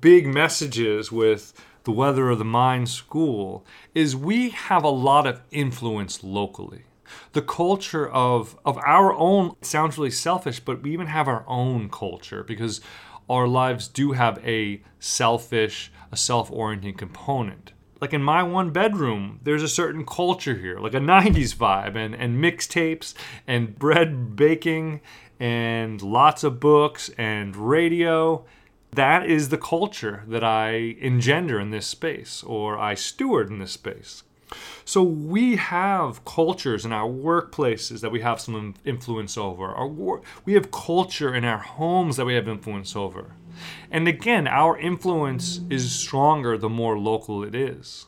big 0.00 0.26
messages 0.26 1.10
with 1.10 1.52
the 1.90 1.96
Weather 1.96 2.30
of 2.30 2.38
the 2.38 2.44
Mind 2.44 2.88
School 2.88 3.66
is 3.96 4.14
we 4.14 4.50
have 4.50 4.84
a 4.84 4.88
lot 4.88 5.26
of 5.26 5.40
influence 5.50 6.22
locally. 6.22 6.84
The 7.32 7.42
culture 7.42 8.08
of, 8.08 8.56
of 8.64 8.78
our 8.78 9.12
own 9.12 9.56
sounds 9.60 9.98
really 9.98 10.12
selfish, 10.12 10.60
but 10.60 10.82
we 10.82 10.92
even 10.92 11.08
have 11.08 11.26
our 11.26 11.44
own 11.48 11.88
culture 11.88 12.44
because 12.44 12.80
our 13.28 13.48
lives 13.48 13.88
do 13.88 14.12
have 14.12 14.38
a 14.46 14.84
selfish, 15.00 15.90
a 16.12 16.16
self 16.16 16.48
oriented 16.52 16.96
component. 16.96 17.72
Like 18.00 18.12
in 18.12 18.22
my 18.22 18.44
one 18.44 18.70
bedroom, 18.70 19.40
there's 19.42 19.64
a 19.64 19.68
certain 19.68 20.06
culture 20.06 20.54
here, 20.54 20.78
like 20.78 20.94
a 20.94 21.00
90s 21.00 21.56
vibe, 21.56 21.96
and, 21.96 22.14
and 22.14 22.40
mixtapes, 22.40 23.14
and 23.48 23.76
bread 23.76 24.36
baking, 24.36 25.00
and 25.40 26.00
lots 26.00 26.44
of 26.44 26.60
books, 26.60 27.10
and 27.18 27.56
radio 27.56 28.44
that 28.92 29.26
is 29.26 29.48
the 29.48 29.58
culture 29.58 30.24
that 30.26 30.42
I 30.42 30.96
engender 31.00 31.60
in 31.60 31.70
this 31.70 31.86
space 31.86 32.42
or 32.42 32.78
I 32.78 32.94
steward 32.94 33.48
in 33.48 33.58
this 33.58 33.72
space. 33.72 34.24
So 34.84 35.02
we 35.02 35.56
have 35.56 36.24
cultures 36.24 36.84
in 36.84 36.92
our 36.92 37.08
workplaces 37.08 38.00
that 38.00 38.10
we 38.10 38.20
have 38.20 38.40
some 38.40 38.74
influence 38.84 39.38
over. 39.38 39.66
Our 39.66 39.86
wor- 39.86 40.22
we 40.44 40.54
have 40.54 40.72
culture 40.72 41.32
in 41.32 41.44
our 41.44 41.58
homes 41.58 42.16
that 42.16 42.24
we 42.24 42.34
have 42.34 42.48
influence 42.48 42.96
over. 42.96 43.36
And 43.90 44.08
again, 44.08 44.48
our 44.48 44.76
influence 44.76 45.60
is 45.70 45.92
stronger 45.92 46.58
the 46.58 46.68
more 46.68 46.98
local 46.98 47.44
it 47.44 47.54
is. 47.54 48.06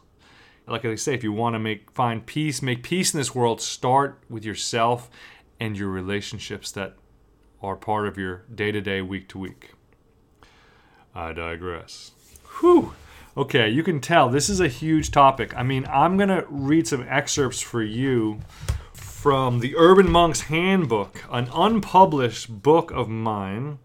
Like 0.67 0.85
I 0.85 0.95
say, 0.95 1.15
if 1.15 1.23
you 1.23 1.33
want 1.33 1.55
to 1.55 1.59
make 1.59 1.91
find 1.91 2.25
peace, 2.25 2.63
make 2.63 2.83
peace 2.83 3.13
in 3.13 3.19
this 3.19 3.35
world, 3.35 3.61
start 3.61 4.21
with 4.29 4.45
yourself 4.45 5.11
and 5.61 5.77
your 5.77 5.89
relationships 5.89 6.73
that 6.73 6.95
are 7.63 7.77
part 7.77 8.07
of 8.09 8.17
your 8.17 8.45
day 8.53 8.73
to 8.73 8.81
day, 8.81 9.03
week 9.03 9.29
to 9.29 9.39
week. 9.39 9.73
I 11.15 11.33
digress. 11.33 12.13
Whew. 12.61 12.95
Okay, 13.37 13.69
you 13.69 13.83
can 13.83 14.01
tell 14.01 14.29
this 14.29 14.49
is 14.49 14.61
a 14.61 14.69
huge 14.69 15.11
topic. 15.11 15.57
I 15.57 15.63
mean, 15.63 15.87
I'm 15.87 16.17
going 16.17 16.29
to 16.29 16.45
read 16.49 16.87
some 16.87 17.07
excerpts 17.09 17.61
for 17.61 17.83
you 17.83 18.41
from 18.93 19.61
the 19.61 19.75
Urban 19.77 20.11
Monk's 20.11 20.43
Handbook, 20.43 21.25
an 21.31 21.49
unpublished 21.55 22.63
book 22.63 22.91
of 22.91 23.09
mine 23.09 23.79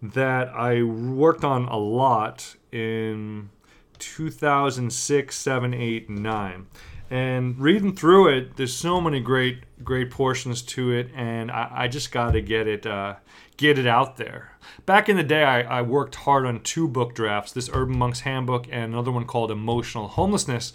that 0.00 0.48
I 0.48 0.82
worked 0.82 1.44
on 1.44 1.66
a 1.66 1.76
lot 1.76 2.56
in 2.72 3.50
2006, 3.98 5.36
7, 5.36 5.74
8, 5.74 6.10
9. 6.10 6.66
And 7.10 7.58
reading 7.58 7.94
through 7.94 8.28
it, 8.28 8.56
there's 8.56 8.74
so 8.74 9.00
many 9.00 9.20
great, 9.20 9.64
great 9.82 10.10
portions 10.10 10.62
to 10.62 10.92
it, 10.92 11.10
and 11.14 11.50
I, 11.50 11.68
I 11.70 11.88
just 11.88 12.12
got 12.12 12.32
to 12.32 12.40
get 12.40 12.68
it, 12.68 12.86
uh, 12.86 13.16
get 13.60 13.78
it 13.78 13.86
out 13.86 14.16
there. 14.16 14.56
Back 14.86 15.08
in 15.10 15.16
the 15.16 15.22
day, 15.22 15.44
I, 15.44 15.80
I 15.80 15.82
worked 15.82 16.14
hard 16.14 16.46
on 16.46 16.62
two 16.62 16.88
book 16.88 17.14
drafts: 17.14 17.52
this 17.52 17.68
Urban 17.72 17.98
Monk's 17.98 18.20
Handbook 18.20 18.66
and 18.70 18.92
another 18.92 19.12
one 19.12 19.26
called 19.26 19.50
Emotional 19.50 20.08
Homelessness, 20.08 20.72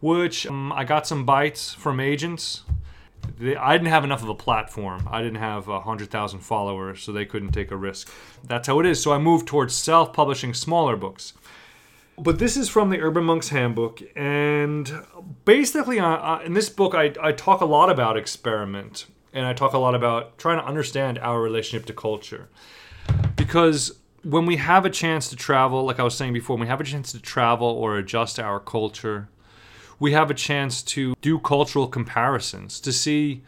which 0.00 0.46
um, 0.46 0.72
I 0.72 0.84
got 0.84 1.06
some 1.06 1.26
bites 1.26 1.74
from 1.74 2.00
agents. 2.00 2.62
They, 3.38 3.54
I 3.54 3.72
didn't 3.76 3.88
have 3.88 4.02
enough 4.02 4.22
of 4.22 4.30
a 4.30 4.34
platform. 4.34 5.06
I 5.10 5.20
didn't 5.22 5.40
have 5.40 5.68
a 5.68 5.80
hundred 5.80 6.10
thousand 6.10 6.40
followers, 6.40 7.02
so 7.02 7.12
they 7.12 7.26
couldn't 7.26 7.52
take 7.52 7.70
a 7.70 7.76
risk. 7.76 8.10
That's 8.42 8.66
how 8.66 8.80
it 8.80 8.86
is. 8.86 9.02
So 9.02 9.12
I 9.12 9.18
moved 9.18 9.46
towards 9.46 9.74
self-publishing 9.74 10.54
smaller 10.54 10.96
books. 10.96 11.34
But 12.18 12.38
this 12.38 12.56
is 12.56 12.68
from 12.68 12.90
the 12.90 13.00
Urban 13.00 13.24
Monk's 13.24 13.50
Handbook, 13.50 14.02
and 14.16 14.90
basically, 15.44 15.98
uh, 15.98 16.06
uh, 16.06 16.42
in 16.44 16.52
this 16.54 16.68
book, 16.68 16.94
I, 16.94 17.12
I 17.20 17.32
talk 17.32 17.60
a 17.60 17.64
lot 17.66 17.90
about 17.90 18.16
experiment, 18.16 19.06
and 19.32 19.46
I 19.46 19.52
talk 19.52 19.72
a 19.72 19.78
lot 19.78 19.94
about 19.94 20.38
trying 20.38 20.58
to 20.58 20.64
understand 20.64 21.18
our 21.18 21.40
relationship 21.40 21.86
to 21.86 21.92
culture. 21.92 22.48
Because 23.36 23.98
when 24.22 24.46
we 24.46 24.56
have 24.56 24.84
a 24.84 24.90
chance 24.90 25.28
to 25.30 25.36
travel, 25.36 25.84
like 25.84 25.98
I 25.98 26.04
was 26.04 26.16
saying 26.16 26.32
before, 26.32 26.56
when 26.56 26.66
we 26.66 26.68
have 26.68 26.80
a 26.80 26.84
chance 26.84 27.12
to 27.12 27.20
travel 27.20 27.68
or 27.68 27.96
adjust 27.96 28.38
our 28.38 28.60
culture, 28.60 29.28
we 29.98 30.12
have 30.12 30.30
a 30.30 30.34
chance 30.34 30.82
to 30.82 31.14
do 31.20 31.38
cultural 31.38 31.86
comparisons 31.86 32.80
to 32.80 32.92
see 32.92 33.42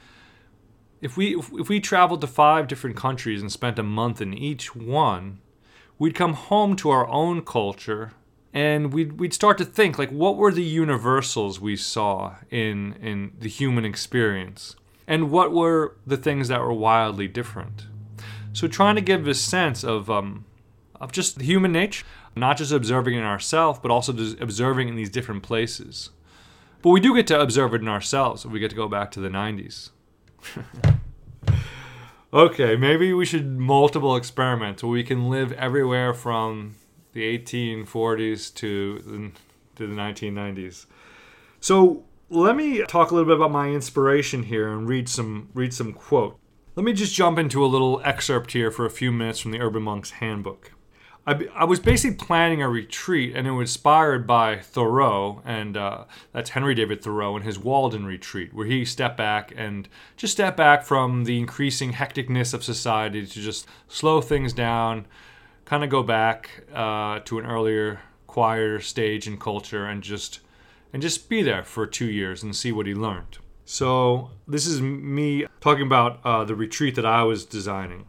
if 1.00 1.16
we 1.16 1.36
if, 1.36 1.68
we 1.68 1.80
traveled 1.80 2.22
to 2.22 2.26
five 2.26 2.66
different 2.66 2.96
countries 2.96 3.42
and 3.42 3.52
spent 3.52 3.78
a 3.78 3.82
month 3.82 4.22
in 4.22 4.32
each 4.32 4.74
one, 4.74 5.40
we'd 5.98 6.14
come 6.14 6.32
home 6.32 6.76
to 6.76 6.90
our 6.90 7.06
own 7.08 7.42
culture 7.42 8.12
and 8.54 8.92
we'd, 8.92 9.18
we'd 9.18 9.34
start 9.34 9.58
to 9.58 9.64
think 9.64 9.98
like 9.98 10.10
what 10.10 10.36
were 10.36 10.52
the 10.52 10.62
universals 10.62 11.60
we 11.60 11.76
saw 11.76 12.36
in 12.50 12.94
in 12.94 13.32
the 13.38 13.48
human 13.48 13.84
experience 13.84 14.76
and 15.06 15.30
what 15.30 15.52
were 15.52 15.96
the 16.06 16.16
things 16.16 16.49
that 16.49 16.61
were 16.61 16.73
wildly 16.73 17.28
different? 17.28 17.87
So 18.52 18.68
trying 18.68 18.94
to 18.94 19.00
give 19.00 19.26
a 19.26 19.34
sense 19.34 19.84
of 19.84 20.11
um, 20.11 20.44
of 21.00 21.12
just 21.12 21.40
human 21.40 21.73
nature 21.73 22.04
not 22.37 22.56
just 22.56 22.73
observing 22.73 23.14
in 23.14 23.23
ourselves 23.23 23.78
but 23.80 23.90
also 23.90 24.12
just 24.12 24.40
observing 24.40 24.88
in 24.88 24.96
these 24.96 25.11
different 25.11 25.42
places. 25.42 26.11
But 26.82 26.90
we 26.90 27.00
do 27.00 27.14
get 27.14 27.26
to 27.28 27.40
observe 27.40 27.75
it 27.75 27.80
in 27.80 27.88
ourselves 27.88 28.46
we 28.46 28.61
get 28.61 28.70
to 28.70 28.76
go 28.76 28.88
back 28.88 29.11
to 29.12 29.20
the 29.20 29.28
90s 29.28 29.90
okay 32.32 32.76
maybe 32.76 33.12
we 33.12 33.25
should 33.25 33.58
multiple 33.58 34.16
experiments 34.16 34.82
where 34.82 34.92
we 34.92 35.02
can 35.02 35.30
live 35.30 35.52
everywhere 35.52 36.12
from 36.12 36.75
the 37.14 37.38
1840s 37.38 38.52
to 38.54 38.99
the, 38.99 39.30
to 39.76 39.87
the 39.87 39.94
1990s. 39.94 40.87
So 41.61 42.04
let 42.34 42.56
me 42.56 42.82
talk 42.84 43.10
a 43.10 43.14
little 43.14 43.28
bit 43.28 43.36
about 43.36 43.52
my 43.52 43.70
inspiration 43.70 44.44
here 44.44 44.68
and 44.68 44.88
read 44.88 45.08
some 45.08 45.48
read 45.54 45.72
some 45.72 45.92
quote. 45.92 46.38
Let 46.76 46.84
me 46.84 46.92
just 46.92 47.14
jump 47.14 47.38
into 47.38 47.64
a 47.64 47.66
little 47.66 48.02
excerpt 48.04 48.52
here 48.52 48.70
for 48.70 48.84
a 48.84 48.90
few 48.90 49.12
minutes 49.12 49.38
from 49.38 49.52
the 49.52 49.60
Urban 49.60 49.82
Monk's 49.82 50.12
Handbook. 50.12 50.72
I, 51.26 51.46
I 51.54 51.64
was 51.64 51.80
basically 51.80 52.16
planning 52.16 52.60
a 52.60 52.68
retreat, 52.68 53.34
and 53.34 53.46
it 53.46 53.52
was 53.52 53.70
inspired 53.70 54.26
by 54.26 54.58
Thoreau, 54.58 55.40
and 55.44 55.76
uh, 55.76 56.04
that's 56.32 56.50
Henry 56.50 56.74
David 56.74 57.02
Thoreau 57.02 57.36
and 57.36 57.44
his 57.44 57.58
Walden 57.58 58.04
retreat, 58.04 58.52
where 58.52 58.66
he 58.66 58.84
stepped 58.84 59.16
back 59.16 59.52
and 59.56 59.88
just 60.16 60.34
stepped 60.34 60.56
back 60.56 60.84
from 60.84 61.24
the 61.24 61.38
increasing 61.38 61.92
hecticness 61.92 62.52
of 62.52 62.62
society 62.62 63.24
to 63.24 63.40
just 63.40 63.66
slow 63.88 64.20
things 64.20 64.52
down, 64.52 65.06
kind 65.64 65.82
of 65.82 65.88
go 65.88 66.02
back 66.02 66.64
uh, 66.74 67.20
to 67.20 67.38
an 67.38 67.46
earlier, 67.46 68.00
quieter 68.26 68.80
stage 68.80 69.26
in 69.26 69.38
culture, 69.38 69.86
and 69.86 70.02
just 70.02 70.40
and 70.94 71.02
just 71.02 71.28
be 71.28 71.42
there 71.42 71.64
for 71.64 71.88
two 71.88 72.08
years 72.08 72.44
and 72.44 72.54
see 72.54 72.70
what 72.70 72.86
he 72.86 72.94
learned. 72.94 73.38
So 73.64 74.30
this 74.46 74.64
is 74.64 74.80
me 74.80 75.44
talking 75.60 75.86
about 75.86 76.20
uh, 76.24 76.44
the 76.44 76.54
retreat 76.54 76.94
that 76.94 77.04
I 77.04 77.24
was 77.24 77.44
designing. 77.44 78.06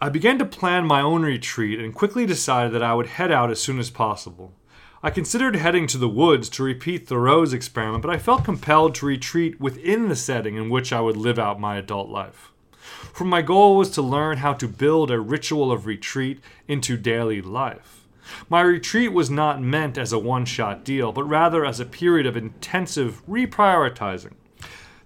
I 0.00 0.08
began 0.08 0.38
to 0.38 0.44
plan 0.44 0.86
my 0.86 1.00
own 1.00 1.22
retreat 1.22 1.80
and 1.80 1.92
quickly 1.92 2.24
decided 2.24 2.72
that 2.72 2.84
I 2.84 2.94
would 2.94 3.06
head 3.06 3.32
out 3.32 3.50
as 3.50 3.60
soon 3.60 3.80
as 3.80 3.90
possible. 3.90 4.54
I 5.02 5.10
considered 5.10 5.56
heading 5.56 5.88
to 5.88 5.98
the 5.98 6.08
woods 6.08 6.48
to 6.50 6.62
repeat 6.62 7.08
Thoreau's 7.08 7.52
experiment, 7.52 8.02
but 8.02 8.14
I 8.14 8.18
felt 8.18 8.44
compelled 8.44 8.94
to 8.96 9.06
retreat 9.06 9.60
within 9.60 10.08
the 10.08 10.14
setting 10.14 10.54
in 10.54 10.70
which 10.70 10.92
I 10.92 11.00
would 11.00 11.16
live 11.16 11.40
out 11.40 11.58
my 11.58 11.78
adult 11.78 12.08
life. 12.08 12.52
For 13.12 13.24
my 13.24 13.42
goal 13.42 13.76
was 13.76 13.90
to 13.90 14.02
learn 14.02 14.38
how 14.38 14.52
to 14.54 14.68
build 14.68 15.10
a 15.10 15.18
ritual 15.18 15.72
of 15.72 15.84
retreat 15.84 16.38
into 16.68 16.96
daily 16.96 17.42
life. 17.42 18.04
My 18.48 18.60
retreat 18.60 19.12
was 19.12 19.30
not 19.30 19.62
meant 19.62 19.98
as 19.98 20.12
a 20.12 20.18
one 20.18 20.44
shot 20.44 20.84
deal, 20.84 21.12
but 21.12 21.24
rather 21.24 21.64
as 21.64 21.80
a 21.80 21.84
period 21.84 22.26
of 22.26 22.36
intensive 22.36 23.22
reprioritizing. 23.28 24.34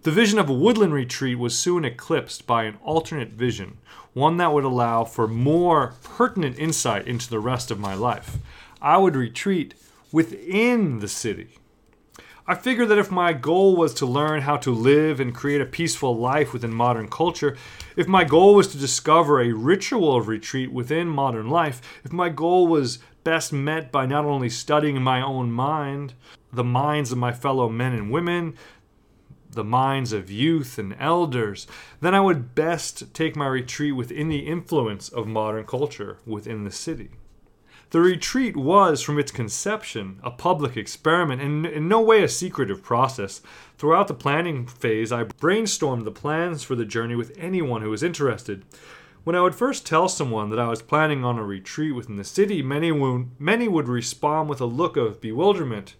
The 0.03 0.11
vision 0.11 0.39
of 0.39 0.49
a 0.49 0.55
woodland 0.55 0.93
retreat 0.93 1.39
was 1.39 1.57
soon 1.57 1.85
eclipsed 1.85 2.47
by 2.47 2.65
an 2.65 2.79
alternate 2.83 3.31
vision, 3.31 3.79
one 4.15 4.37
that 4.39 4.53
would 4.53 4.65
allow 4.65 5.05
for 5.05 5.29
more 5.29 5.95
pertinent 6.03 6.59
insight 6.59 7.07
into 7.07 7.31
the 7.31 7.39
rest 7.39 7.71
of 7.71 7.79
my 7.79 7.95
life. 7.95 8.39
I 8.81 8.99
would 8.99 9.15
retreat 9.15 9.75
within 10.11 10.99
the 10.99 11.09
city. 11.09 11.59
I 12.45 12.57
figured 12.57 12.89
that 12.89 12.99
if 12.99 13.11
my 13.11 13.33
goal 13.33 13.77
was 13.77 13.95
to 13.95 14.07
learn 14.07 14.43
how 14.43 14.57
to 14.59 14.73
live 14.73 15.21
and 15.21 15.33
create 15.33 15.61
a 15.61 15.67
peaceful 15.67 16.17
life 16.17 16.53
within 16.53 16.75
modern 16.75 17.07
culture, 17.09 17.57
if 17.95 18.09
my 18.09 18.25
goal 18.25 18.57
was 18.57 18.67
to 18.69 18.79
discover 18.79 19.41
a 19.41 19.53
ritual 19.53 20.17
of 20.17 20.27
retreat 20.27 20.73
within 20.73 21.07
modern 21.07 21.49
life, 21.49 21.81
if 22.03 22.13
my 22.13 22.29
goal 22.29 22.67
was 22.67 22.99
best 23.23 23.53
met 23.53 23.93
by 23.93 24.07
not 24.07 24.25
only 24.25 24.49
studying 24.49 25.01
my 25.01 25.23
own 25.23 25.53
mind, 25.53 26.15
the 26.53 26.65
minds 26.65 27.13
of 27.13 27.19
my 27.19 27.31
fellow 27.31 27.69
men 27.69 27.93
and 27.93 28.11
women, 28.11 28.55
the 29.49 29.63
minds 29.63 30.13
of 30.13 30.29
youth 30.29 30.79
and 30.79 30.97
elders, 30.99 31.69
then 32.01 32.13
I 32.13 32.21
would 32.21 32.57
best 32.57 33.15
take 33.15 33.37
my 33.37 33.47
retreat 33.47 33.95
within 33.95 34.29
the 34.29 34.49
influence 34.49 35.09
of 35.09 35.29
modern 35.29 35.65
culture 35.65 36.19
within 36.27 36.65
the 36.65 36.73
city. 36.73 37.11
The 37.93 38.01
retreat 38.01 38.57
was, 38.57 39.03
from 39.03 39.19
its 39.19 39.31
conception, 39.31 40.19
a 40.23 40.31
public 40.31 40.79
experiment 40.79 41.43
and 41.43 41.67
in 41.67 41.89
no 41.89 42.01
way 42.01 42.23
a 42.23 42.29
secretive 42.29 42.83
process. 42.83 43.43
Throughout 43.77 44.09
the 44.09 44.15
planning 44.15 44.67
phase, 44.67 45.13
I 45.13 45.25
brainstormed 45.25 46.05
the 46.05 46.11
plans 46.11 46.63
for 46.63 46.75
the 46.75 46.87
journey 46.87 47.17
with 47.17 47.37
anyone 47.37 47.83
who 47.83 47.91
was 47.91 48.03
interested. 48.03 48.65
When 49.25 49.37
I 49.37 49.43
would 49.43 49.55
first 49.55 49.85
tell 49.85 50.09
someone 50.09 50.49
that 50.49 50.59
I 50.59 50.69
was 50.69 50.81
planning 50.81 51.23
on 51.23 51.39
a 51.39 51.45
retreat 51.45 51.95
within 51.95 52.17
the 52.17 52.25
city, 52.25 52.63
many 52.63 52.91
would, 52.91 53.39
many 53.39 53.69
would 53.69 53.89
respond 53.89 54.49
with 54.49 54.63
a 54.63 54.65
look 54.65 54.97
of 54.97 55.21
bewilderment, 55.21 55.95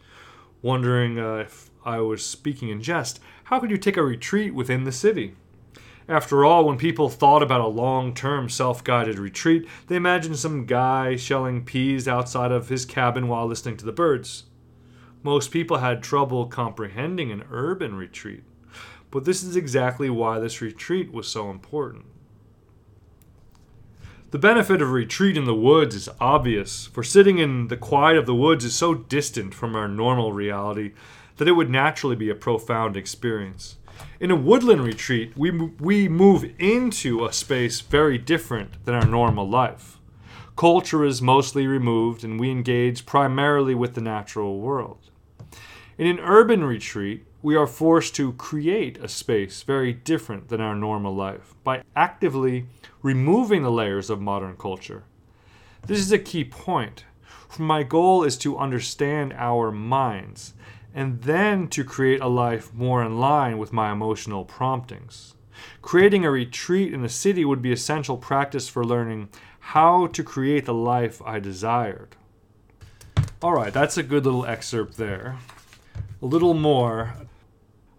wondering 0.63 1.19
uh, 1.19 1.35
if 1.41 1.69
I 1.85 2.01
was 2.01 2.25
speaking 2.25 2.71
in 2.71 2.81
jest. 2.81 3.21
How 3.45 3.61
could 3.61 3.71
you 3.71 3.77
take 3.77 3.99
a 3.99 4.03
retreat 4.03 4.55
within 4.55 4.85
the 4.85 4.93
city? 4.93 5.35
After 6.09 6.45
all, 6.45 6.67
when 6.67 6.79
people 6.79 7.09
thought 7.09 7.43
about 7.43 7.61
a 7.61 7.69
long 7.69 8.15
term 8.15 8.49
self 8.49 8.83
guided 8.83 9.19
retreat, 9.19 9.69
they 9.87 9.97
imagined 9.97 10.39
some 10.39 10.67
guy 10.67 11.17
shelling 11.17 11.65
peas 11.65 12.09
outside 12.09 12.51
of 12.51 12.69
his 12.69 12.85
cabin 12.85 13.29
while 13.29 13.47
listening 13.47 13.77
to 13.79 13.85
the 13.85 13.93
birds. 13.93 14.45
Most 15.23 15.53
people 15.53 15.79
had 15.79 16.03
trouble 16.03 16.47
comprehending 16.47 17.31
an 17.31 17.45
urban 17.51 17.95
retreat, 17.95 18.43
but 19.11 19.25
this 19.25 19.45
is 19.45 19.55
exactly 19.55 20.11
why 20.11 20.41
this 20.41 20.61
retreat 20.61 21.13
was 21.13 21.29
so 21.29 21.51
important. 21.51 22.07
The 24.33 24.39
benefit 24.39 24.81
of 24.81 24.91
retreat 24.91 25.37
in 25.37 25.45
the 25.45 25.55
woods 25.55 25.95
is 25.95 26.09
obvious, 26.19 26.87
for 26.87 27.05
sitting 27.05 27.39
in 27.39 27.69
the 27.69 27.77
quiet 27.77 28.17
of 28.17 28.27
the 28.27 28.35
woods 28.35 28.65
is 28.65 28.75
so 28.75 28.95
distant 28.95 29.55
from 29.55 29.77
our 29.77 29.87
normal 29.87 30.33
reality 30.33 30.93
that 31.37 31.47
it 31.47 31.53
would 31.53 31.71
naturally 31.71 32.17
be 32.17 32.31
a 32.31 32.35
profound 32.35 32.97
experience. 32.97 33.77
In 34.21 34.31
a 34.31 34.37
woodland 34.37 34.85
retreat, 34.85 35.33
we, 35.37 35.51
we 35.51 36.09
move 36.09 36.45
into 36.59 37.25
a 37.25 37.33
space 37.33 37.81
very 37.81 38.19
different 38.19 38.85
than 38.85 38.95
our 38.95 39.07
normal 39.07 39.49
life. 39.49 39.99
Culture 40.57 41.05
is 41.05 41.21
mostly 41.23 41.67
removed, 41.67 42.23
and 42.23 42.39
we 42.39 42.51
engage 42.51 43.07
primarily 43.07 43.75
with 43.75 43.95
the 43.95 44.01
natural 44.01 44.61
world. 44.61 45.11
In 45.99 46.07
an 46.07 46.21
urban 46.21 46.65
retreat, 46.65 47.25
we 47.43 47.57
are 47.57 47.67
forced 47.67 48.15
to 48.17 48.33
create 48.35 48.99
a 48.99 49.09
space 49.09 49.63
very 49.63 49.93
different 49.93 50.49
than 50.49 50.61
our 50.61 50.77
normal 50.77 51.15
life 51.15 51.55
by 51.65 51.83
actively 51.97 52.67
removing 53.03 53.63
the 53.63 53.71
layers 53.71 54.09
of 54.09 54.21
modern 54.21 54.57
culture. 54.57 55.03
This 55.87 55.99
is 55.99 56.13
a 56.13 56.19
key 56.19 56.45
point. 56.45 57.05
My 57.59 57.83
goal 57.83 58.23
is 58.23 58.39
to 58.39 58.57
understand 58.57 59.35
our 59.37 59.73
minds 59.73 60.55
and 60.95 61.23
then 61.23 61.69
to 61.69 61.85
create 61.85 62.21
a 62.21 62.29
life 62.29 62.73
more 62.75 63.03
in 63.03 63.19
line 63.19 63.59
with 63.59 63.73
my 63.73 63.91
emotional 63.93 64.45
promptings. 64.45 65.35
Creating 65.81 66.25
a 66.25 66.31
retreat 66.31 66.93
in 66.93 67.03
the 67.03 67.09
city 67.09 67.45
would 67.45 67.63
be 67.63 67.73
essential 67.73 68.17
practice 68.17 68.69
for 68.69 68.85
learning 68.85 69.29
how 69.61 70.07
to 70.09 70.25
create 70.25 70.65
the 70.65 70.75
life 70.75 71.23
I 71.25 71.39
desired. 71.39 72.17
All 73.43 73.53
right, 73.55 73.73
that's 73.73 73.97
a 73.97 74.03
good 74.03 74.25
little 74.25 74.47
excerpt 74.47 74.97
there. 74.97 75.37
A 76.21 76.27
little 76.27 76.55
more. 76.55 77.15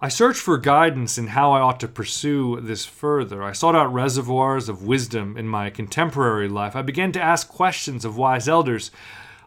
I 0.02 0.10
searched 0.10 0.42
for 0.42 0.58
guidance 0.58 1.18
in 1.18 1.28
how 1.28 1.54
I 1.54 1.62
ought 1.62 1.80
to 1.80 1.88
pursue 1.88 2.60
this 2.60 2.86
further. 2.86 3.42
I 3.42 3.54
sought 3.54 3.76
out 3.76 3.94
reservoirs 3.94 4.68
of 4.68 4.84
wisdom 4.84 5.38
in 5.38 5.48
my 5.48 5.70
contemporary 5.70 6.50
life. 6.50 6.76
I 6.76 6.82
began 6.82 7.14
to 7.14 7.22
ask 7.22 7.48
questions 7.48 8.04
of 8.04 8.18
wise 8.18 8.50
elders. 8.50 8.92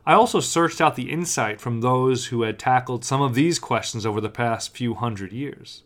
I 0.09 0.15
also 0.15 0.39
searched 0.39 0.81
out 0.81 0.95
the 0.95 1.11
insight 1.11 1.61
from 1.61 1.81
those 1.81 2.27
who 2.27 2.43
had 2.43 2.61
tackled 2.61 3.05
some 3.05 3.21
of 3.21 3.35
these 3.35 3.59
questions 3.59 4.07
over 4.07 4.21
the 4.21 4.29
past 4.29 4.73
few 4.73 4.95
hundred 4.95 5.33
years. 5.33 5.83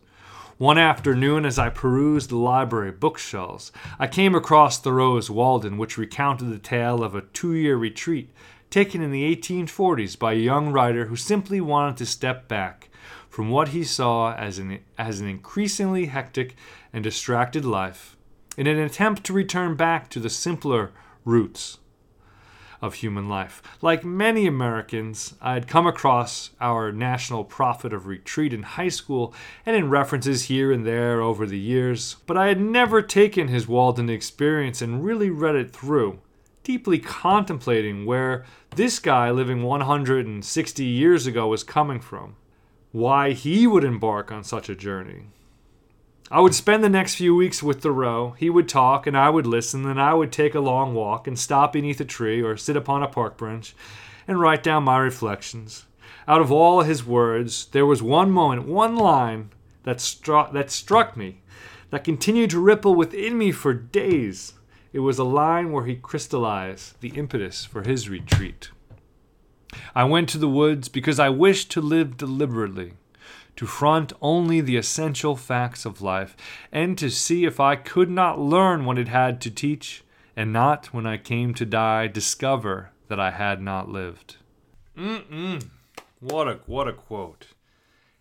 One 0.59 0.77
afternoon, 0.77 1.43
as 1.43 1.57
I 1.57 1.69
perused 1.69 2.29
the 2.29 2.37
library 2.37 2.91
bookshelves, 2.91 3.71
I 3.97 4.05
came 4.05 4.35
across 4.35 4.77
Thoreau's 4.77 5.31
Walden, 5.31 5.79
which 5.79 5.97
recounted 5.97 6.51
the 6.51 6.59
tale 6.59 7.03
of 7.03 7.15
a 7.15 7.21
two 7.21 7.53
year 7.53 7.77
retreat 7.77 8.29
taken 8.69 9.01
in 9.01 9.09
the 9.09 9.35
1840s 9.35 10.19
by 10.19 10.33
a 10.33 10.35
young 10.35 10.69
writer 10.71 11.05
who 11.05 11.15
simply 11.15 11.59
wanted 11.59 11.97
to 11.97 12.05
step 12.05 12.47
back 12.47 12.89
from 13.27 13.49
what 13.49 13.69
he 13.69 13.83
saw 13.83 14.35
as 14.35 14.59
an, 14.59 14.79
as 14.99 15.19
an 15.19 15.27
increasingly 15.27 16.05
hectic 16.05 16.55
and 16.93 17.03
distracted 17.03 17.65
life 17.65 18.15
in 18.55 18.67
an 18.67 18.77
attempt 18.77 19.23
to 19.23 19.33
return 19.33 19.75
back 19.75 20.09
to 20.09 20.19
the 20.19 20.29
simpler 20.29 20.91
roots 21.25 21.79
of 22.81 22.95
human 22.95 23.29
life. 23.29 23.61
Like 23.81 24.03
many 24.03 24.47
Americans, 24.47 25.35
I 25.41 25.53
had 25.53 25.67
come 25.67 25.85
across 25.85 26.49
our 26.59 26.91
national 26.91 27.43
prophet 27.43 27.93
of 27.93 28.07
retreat 28.07 28.53
in 28.53 28.63
high 28.63 28.89
school 28.89 29.33
and 29.65 29.75
in 29.75 29.89
references 29.89 30.45
here 30.45 30.71
and 30.71 30.85
there 30.85 31.21
over 31.21 31.45
the 31.45 31.59
years, 31.59 32.15
but 32.25 32.37
I 32.37 32.47
had 32.47 32.59
never 32.59 33.01
taken 33.01 33.47
his 33.47 33.67
Walden 33.67 34.09
experience 34.09 34.81
and 34.81 35.03
really 35.03 35.29
read 35.29 35.55
it 35.55 35.71
through, 35.71 36.19
deeply 36.63 36.97
contemplating 36.97 38.05
where 38.05 38.45
this 38.75 38.99
guy 38.99 39.29
living 39.29 39.63
160 39.63 40.83
years 40.83 41.27
ago 41.27 41.47
was 41.47 41.63
coming 41.63 41.99
from, 41.99 42.35
why 42.91 43.33
he 43.33 43.67
would 43.67 43.83
embark 43.83 44.31
on 44.31 44.43
such 44.43 44.69
a 44.69 44.75
journey. 44.75 45.27
I 46.33 46.39
would 46.39 46.55
spend 46.55 46.81
the 46.81 46.87
next 46.87 47.15
few 47.15 47.35
weeks 47.35 47.61
with 47.61 47.81
Thoreau. 47.81 48.35
He 48.39 48.49
would 48.49 48.69
talk, 48.69 49.05
and 49.05 49.17
I 49.17 49.29
would 49.29 49.45
listen, 49.45 49.85
and 49.85 49.99
I 49.99 50.13
would 50.13 50.31
take 50.31 50.55
a 50.55 50.61
long 50.61 50.93
walk 50.93 51.27
and 51.27 51.37
stop 51.37 51.73
beneath 51.73 51.99
a 51.99 52.05
tree 52.05 52.41
or 52.41 52.55
sit 52.55 52.77
upon 52.77 53.03
a 53.03 53.09
park 53.09 53.37
bench 53.37 53.75
and 54.29 54.39
write 54.39 54.63
down 54.63 54.85
my 54.85 54.97
reflections. 54.97 55.87
Out 56.29 56.39
of 56.39 56.49
all 56.49 56.83
his 56.83 57.05
words, 57.05 57.65
there 57.73 57.85
was 57.85 58.01
one 58.01 58.31
moment, 58.31 58.65
one 58.65 58.95
line 58.95 59.49
that, 59.83 59.99
struck 59.99 60.53
that 60.53 60.71
struck 60.71 61.17
me, 61.17 61.41
that 61.89 62.05
continued 62.05 62.51
to 62.51 62.61
ripple 62.61 62.95
within 62.95 63.37
me 63.37 63.51
for 63.51 63.73
days. 63.73 64.53
It 64.93 64.99
was 64.99 65.19
a 65.19 65.25
line 65.25 65.73
where 65.73 65.83
he 65.83 65.95
crystallized 65.95 67.01
the 67.01 67.09
impetus 67.09 67.65
for 67.65 67.83
his 67.83 68.07
retreat. 68.07 68.71
I 69.93 70.05
went 70.05 70.29
to 70.29 70.37
the 70.37 70.47
woods 70.47 70.87
because 70.87 71.19
I 71.19 71.27
wished 71.27 71.71
to 71.71 71.81
live 71.81 72.15
deliberately 72.15 72.93
to 73.55 73.65
front 73.65 74.13
only 74.21 74.61
the 74.61 74.77
essential 74.77 75.35
facts 75.35 75.85
of 75.85 76.01
life, 76.01 76.35
and 76.71 76.97
to 76.97 77.09
see 77.09 77.45
if 77.45 77.59
I 77.59 77.75
could 77.75 78.09
not 78.09 78.39
learn 78.39 78.85
what 78.85 78.97
it 78.97 79.07
had 79.07 79.41
to 79.41 79.51
teach, 79.51 80.03
and 80.35 80.53
not, 80.53 80.93
when 80.93 81.05
I 81.05 81.17
came 81.17 81.53
to 81.55 81.65
die, 81.65 82.07
discover 82.07 82.91
that 83.07 83.19
I 83.19 83.31
had 83.31 83.61
not 83.61 83.89
lived. 83.89 84.37
Mm-mm. 84.97 85.69
What 86.19 86.47
a 86.47 86.59
what 86.65 86.87
a 86.87 86.93
quote. 86.93 87.47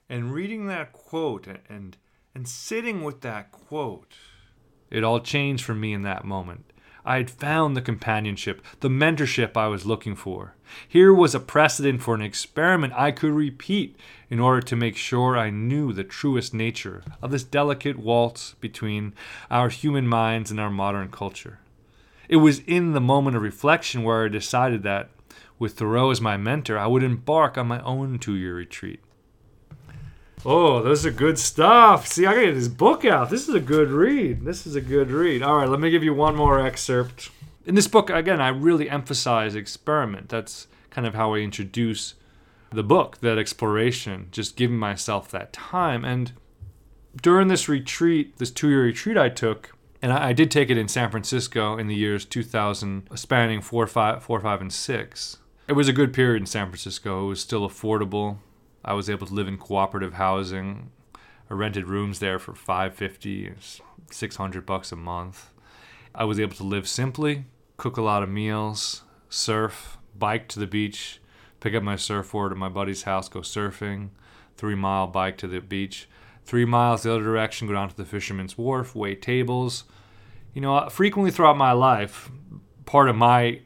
And 0.08 0.32
reading 0.32 0.66
that 0.66 0.92
quote 0.92 1.46
and 1.68 1.96
and 2.34 2.48
sitting 2.48 3.04
with 3.04 3.20
that 3.20 3.52
quote, 3.52 4.14
it 4.90 5.04
all 5.04 5.20
changed 5.20 5.64
for 5.64 5.74
me 5.74 5.92
in 5.92 6.02
that 6.02 6.24
moment. 6.24 6.72
I 7.04 7.16
had 7.16 7.30
found 7.30 7.76
the 7.76 7.82
companionship, 7.82 8.62
the 8.80 8.88
mentorship 8.88 9.56
I 9.56 9.68
was 9.68 9.86
looking 9.86 10.14
for. 10.14 10.54
Here 10.86 11.12
was 11.14 11.34
a 11.34 11.40
precedent 11.40 12.02
for 12.02 12.14
an 12.14 12.20
experiment 12.20 12.92
I 12.94 13.10
could 13.10 13.32
repeat 13.32 13.96
in 14.30 14.38
order 14.38 14.62
to 14.62 14.76
make 14.76 14.96
sure 14.96 15.36
I 15.36 15.50
knew 15.50 15.92
the 15.92 16.04
truest 16.04 16.54
nature 16.54 17.02
of 17.20 17.32
this 17.32 17.42
delicate 17.42 17.98
waltz 17.98 18.54
between 18.60 19.12
our 19.50 19.68
human 19.68 20.06
minds 20.06 20.50
and 20.50 20.60
our 20.60 20.70
modern 20.70 21.10
culture. 21.10 21.58
It 22.28 22.36
was 22.36 22.60
in 22.60 22.92
the 22.92 23.00
moment 23.00 23.36
of 23.36 23.42
reflection 23.42 24.04
where 24.04 24.24
I 24.24 24.28
decided 24.28 24.84
that, 24.84 25.10
with 25.58 25.74
Thoreau 25.74 26.10
as 26.10 26.20
my 26.20 26.36
mentor, 26.36 26.78
I 26.78 26.86
would 26.86 27.02
embark 27.02 27.58
on 27.58 27.66
my 27.66 27.82
own 27.82 28.20
two 28.20 28.36
year 28.36 28.54
retreat. 28.54 29.00
Oh, 30.46 30.80
those 30.80 31.04
are 31.04 31.10
good 31.10 31.38
stuff. 31.38 32.06
See, 32.06 32.24
I 32.24 32.32
gotta 32.32 32.46
get 32.46 32.54
this 32.54 32.68
book 32.68 33.04
out. 33.04 33.28
This 33.28 33.48
is 33.48 33.54
a 33.54 33.60
good 33.60 33.90
read. 33.90 34.44
This 34.44 34.66
is 34.66 34.74
a 34.74 34.80
good 34.80 35.10
read. 35.10 35.42
All 35.42 35.56
right, 35.56 35.68
let 35.68 35.80
me 35.80 35.90
give 35.90 36.04
you 36.04 36.14
one 36.14 36.36
more 36.36 36.64
excerpt. 36.64 37.30
In 37.66 37.74
this 37.74 37.88
book, 37.88 38.08
again, 38.08 38.40
I 38.40 38.48
really 38.48 38.88
emphasize 38.88 39.54
experiment. 39.54 40.30
That's 40.30 40.66
kind 40.88 41.06
of 41.06 41.14
how 41.14 41.34
I 41.34 41.38
introduce 41.38 42.14
the 42.72 42.82
book, 42.82 43.18
that 43.20 43.38
exploration, 43.38 44.28
just 44.30 44.56
giving 44.56 44.78
myself 44.78 45.30
that 45.30 45.52
time. 45.52 46.04
And 46.04 46.32
during 47.20 47.48
this 47.48 47.68
retreat, 47.68 48.36
this 48.38 48.50
two 48.50 48.68
year 48.68 48.84
retreat 48.84 49.18
I 49.18 49.28
took, 49.28 49.72
and 50.02 50.12
I, 50.12 50.28
I 50.28 50.32
did 50.32 50.50
take 50.50 50.70
it 50.70 50.78
in 50.78 50.88
San 50.88 51.10
Francisco 51.10 51.76
in 51.76 51.88
the 51.88 51.94
years 51.94 52.24
2000, 52.24 53.08
spanning 53.14 53.60
four, 53.60 53.86
five, 53.86 54.22
four, 54.22 54.40
five, 54.40 54.60
and 54.60 54.72
six. 54.72 55.38
It 55.68 55.74
was 55.74 55.88
a 55.88 55.92
good 55.92 56.12
period 56.12 56.42
in 56.42 56.46
San 56.46 56.66
Francisco. 56.66 57.24
It 57.24 57.28
was 57.28 57.40
still 57.40 57.68
affordable. 57.68 58.38
I 58.84 58.94
was 58.94 59.10
able 59.10 59.26
to 59.26 59.34
live 59.34 59.48
in 59.48 59.58
cooperative 59.58 60.14
housing. 60.14 60.90
I 61.50 61.54
rented 61.54 61.86
rooms 61.86 62.18
there 62.18 62.38
for 62.38 62.54
550, 62.54 63.52
600 64.10 64.66
bucks 64.66 64.92
a 64.92 64.96
month. 64.96 65.50
I 66.14 66.24
was 66.24 66.40
able 66.40 66.56
to 66.56 66.64
live 66.64 66.88
simply, 66.88 67.44
cook 67.76 67.96
a 67.96 68.02
lot 68.02 68.22
of 68.22 68.28
meals, 68.28 69.02
surf, 69.28 69.98
bike 70.18 70.48
to 70.48 70.58
the 70.58 70.66
beach, 70.66 71.20
pick 71.60 71.74
up 71.74 71.82
my 71.82 71.96
surfboard 71.96 72.52
at 72.52 72.58
my 72.58 72.68
buddy's 72.68 73.02
house, 73.02 73.28
go 73.28 73.40
surfing, 73.40 74.10
three 74.56 74.74
mile 74.74 75.06
bike 75.06 75.36
to 75.38 75.48
the 75.48 75.60
beach, 75.60 76.08
three 76.44 76.64
miles 76.64 77.02
the 77.02 77.12
other 77.12 77.22
direction, 77.22 77.68
go 77.68 77.74
down 77.74 77.88
to 77.88 77.96
the 77.96 78.04
fisherman's 78.04 78.58
wharf, 78.58 78.94
wait 78.94 79.22
tables. 79.22 79.84
You 80.54 80.60
know, 80.60 80.88
frequently 80.88 81.30
throughout 81.30 81.56
my 81.56 81.72
life, 81.72 82.30
part 82.86 83.08
of 83.08 83.16
my 83.16 83.60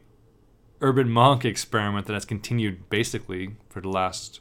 urban 0.81 1.09
monk 1.09 1.45
experiment 1.45 2.07
that 2.07 2.13
has 2.13 2.25
continued 2.25 2.91
basically 2.91 3.57
for 3.71 3.81
the 3.81 3.89
last 3.89 4.41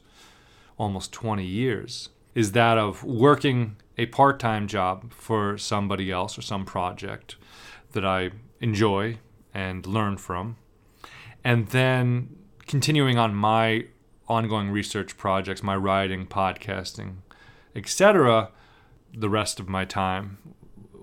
almost 0.77 1.13
20 1.13 1.45
years 1.45 2.09
is 2.35 2.51
that 2.53 2.77
of 2.77 3.03
working 3.03 3.77
a 3.97 4.07
part 4.07 4.39
time 4.39 4.67
job 4.67 5.13
for 5.13 5.57
somebody 5.57 6.11
else 6.11 6.37
or 6.37 6.41
some 6.41 6.65
project 6.65 7.35
that 7.91 8.03
I 8.03 8.31
enjoy 8.59 9.17
and 9.53 9.85
learn 9.85 10.17
from, 10.17 10.57
and 11.43 11.67
then 11.67 12.35
continuing 12.67 13.17
on 13.17 13.35
my 13.35 13.85
ongoing 14.27 14.69
research 14.69 15.17
projects, 15.17 15.63
my 15.63 15.75
writing, 15.75 16.25
podcasting, 16.25 17.17
etc., 17.75 18.49
the 19.13 19.29
rest 19.29 19.59
of 19.59 19.69
my 19.69 19.85
time 19.85 20.37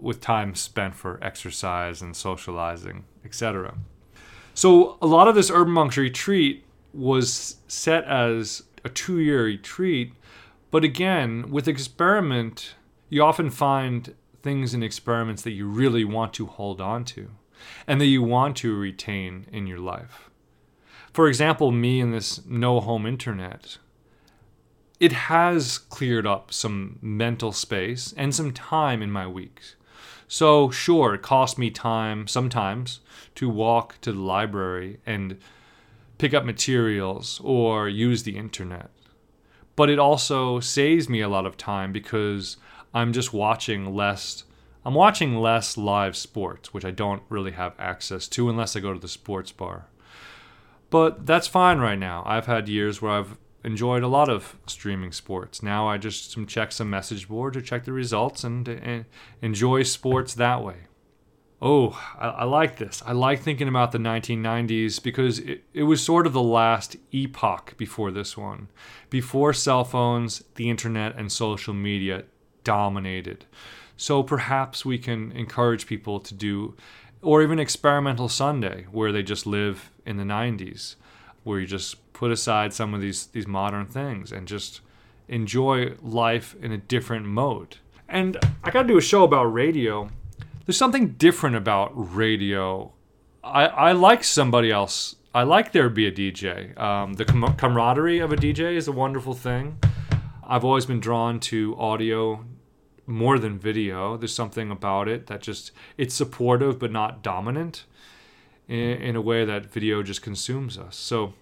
with 0.01 0.21
time 0.21 0.55
spent 0.55 0.95
for 0.95 1.23
exercise 1.23 2.01
and 2.01 2.17
socializing, 2.17 3.05
etc. 3.25 3.77
So 4.55 4.99
a 5.01 5.07
lot 5.07 5.29
of 5.29 5.35
this 5.35 5.51
urban 5.51 5.73
monks 5.73 5.97
retreat 5.97 6.65
was 6.93 7.57
set 7.69 8.05
as 8.05 8.63
a 8.85 8.89
two 8.89 9.19
year 9.19 9.45
retreat. 9.45 10.13
But 10.71 10.85
again, 10.85 11.51
with 11.51 11.69
experiment, 11.69 12.75
you 13.09 13.23
often 13.23 13.51
find 13.51 14.15
things 14.43 14.73
in 14.73 14.83
experiments 14.83 15.43
that 15.43 15.51
you 15.51 15.67
really 15.67 16.05
want 16.05 16.33
to 16.35 16.47
hold 16.47 16.81
on 16.81 17.05
to 17.05 17.31
and 17.87 18.01
that 18.01 18.07
you 18.07 18.23
want 18.23 18.57
to 18.59 18.75
retain 18.75 19.47
in 19.53 19.67
your 19.67 19.79
life. 19.79 20.30
For 21.13 21.29
example, 21.29 21.73
me 21.73 22.01
and 22.01 22.15
this 22.15 22.45
no 22.47 22.81
home 22.81 23.07
internet, 23.07 23.79
it 25.01 25.13
has 25.13 25.79
cleared 25.79 26.27
up 26.27 26.53
some 26.53 26.99
mental 27.03 27.53
space 27.53 28.15
and 28.17 28.35
some 28.35 28.53
time 28.53 29.03
in 29.03 29.11
my 29.11 29.27
weeks. 29.27 29.75
So, 30.29 30.71
sure, 30.71 31.15
it 31.15 31.23
costs 31.23 31.59
me 31.59 31.71
time 31.71 32.29
sometimes 32.29 33.01
to 33.35 33.49
walk 33.49 34.01
to 34.03 34.13
the 34.13 34.21
library 34.21 35.01
and 35.05 35.39
pick 36.19 36.33
up 36.33 36.45
materials 36.45 37.41
or 37.43 37.89
use 37.89 38.23
the 38.23 38.37
internet. 38.37 38.91
But 39.75 39.91
it 39.91 39.99
also 39.99 40.61
saves 40.61 41.09
me 41.09 41.21
a 41.21 41.29
lot 41.29 41.47
of 41.47 41.57
time 41.57 41.91
because 41.91 42.59
I'm 42.95 43.13
just 43.13 43.33
watching 43.33 43.95
less 43.95 44.45
I'm 44.83 44.95
watching 44.95 45.37
less 45.37 45.77
live 45.77 46.17
sports, 46.17 46.73
which 46.73 46.87
I 46.87 46.91
don't 46.91 47.23
really 47.29 47.51
have 47.53 47.75
access 47.79 48.27
to 48.29 48.49
unless 48.49 48.75
I 48.75 48.81
go 48.81 48.95
to 48.95 48.99
the 48.99 49.09
sports 49.09 49.53
bar. 49.53 49.90
But 50.91 51.25
that's 51.27 51.47
fine 51.47 51.79
right 51.79 51.99
now. 51.99 52.23
I've 52.27 52.47
had 52.47 52.69
years 52.69 53.01
where 53.01 53.13
I've 53.13 53.39
enjoyed 53.65 54.03
a 54.03 54.09
lot 54.09 54.29
of 54.29 54.57
streaming 54.67 55.13
sports. 55.13 55.63
Now 55.63 55.89
I 55.89 55.99
just 55.99 56.37
check 56.49 56.73
some 56.73 56.91
message 56.91 57.29
boards 57.29 57.57
or 57.57 57.61
check 57.61 57.85
the 57.85 57.93
results 57.93 58.45
and, 58.45 58.67
and 58.69 59.05
enjoy 59.43 59.85
sports 59.85 60.35
that 60.35 60.63
way. 60.65 60.77
Oh, 61.63 61.91
I, 62.19 62.29
I, 62.29 62.45
like 62.45 62.79
this. 62.79 63.03
I 63.05 63.13
like 63.13 63.43
thinking 63.43 63.69
about 63.69 63.93
the 63.93 63.99
1990s 63.99 65.03
because 65.03 65.41
it, 65.41 65.63
it 65.75 65.83
was 65.83 66.03
sort 66.03 66.27
of 66.27 66.33
the 66.33 66.43
last 66.43 66.97
epoch 67.13 67.77
before 67.77 68.11
this 68.11 68.35
one. 68.35 68.69
Before 69.11 69.53
cell 69.53 69.85
phones, 69.85 70.43
the 70.55 70.71
internet, 70.71 71.17
and 71.17 71.31
social 71.31 71.75
media 71.75 72.25
dominated. 72.65 73.45
So 73.99 74.23
perhaps 74.23 74.87
we 74.87 74.97
can 74.97 75.33
encourage 75.33 75.87
people 75.87 76.19
to 76.21 76.33
do, 76.33 76.77
or 77.23 77.43
even 77.43 77.59
experimental 77.59 78.29
Sunday, 78.29 78.87
where 78.91 79.13
they 79.13 79.23
just 79.23 79.47
live 79.47 79.91
in 80.07 80.17
the 80.17 80.25
90s, 80.25 80.97
where 81.45 81.61
you 81.61 81.67
just 81.67 82.13
put 82.13 82.31
aside 82.31 82.73
some 82.73 82.95
of 82.95 83.01
these, 83.01 83.27
these 83.27 83.47
modern 83.47 83.87
things 83.87 84.33
and 84.33 84.49
just 84.49 84.81
enjoy 85.29 85.95
life 86.03 86.57
in 86.61 86.73
a 86.73 86.79
different 86.79 87.27
mode. 87.27 87.77
And 88.09 88.37
I 88.65 88.71
got 88.71 88.83
to 88.83 88.89
do 88.89 88.99
a 88.99 89.03
show 89.03 89.23
about 89.23 89.45
radio 89.45 90.11
there's 90.71 90.77
something 90.77 91.15
different 91.15 91.57
about 91.57 91.91
radio. 91.95 92.93
I, 93.43 93.67
I 93.67 93.91
like 93.91 94.23
somebody 94.23 94.71
else. 94.71 95.17
I 95.35 95.43
like 95.43 95.73
there 95.73 95.89
be 95.89 96.07
a 96.07 96.13
DJ. 96.13 96.79
Um, 96.79 97.15
the 97.15 97.25
com- 97.25 97.57
camaraderie 97.57 98.21
of 98.21 98.33
a 98.33 98.37
DJ 98.37 98.77
is 98.77 98.87
a 98.87 98.93
wonderful 98.93 99.35
thing. 99.35 99.79
I've 100.45 100.65
always 100.65 100.87
been 100.87 101.01
drawn 101.01 101.41
to 101.41 101.77
audio 101.77 102.45
more 103.11 103.39
than 103.39 103.59
video. 103.59 104.17
There's 104.17 104.35
something 104.35 104.71
about 104.71 105.09
it 105.09 105.27
that 105.27 105.43
just 105.43 105.73
it's 105.99 106.15
supportive 106.15 106.79
but 106.79 106.93
not 106.93 107.23
dominant 107.23 107.85
in, 108.69 108.79
in 108.79 109.17
a 109.17 109.21
way 109.21 109.45
that 109.45 109.67
video 109.67 110.03
just 110.03 110.23
consumes 110.23 110.79
us. 110.79 110.97
So, 110.97 111.35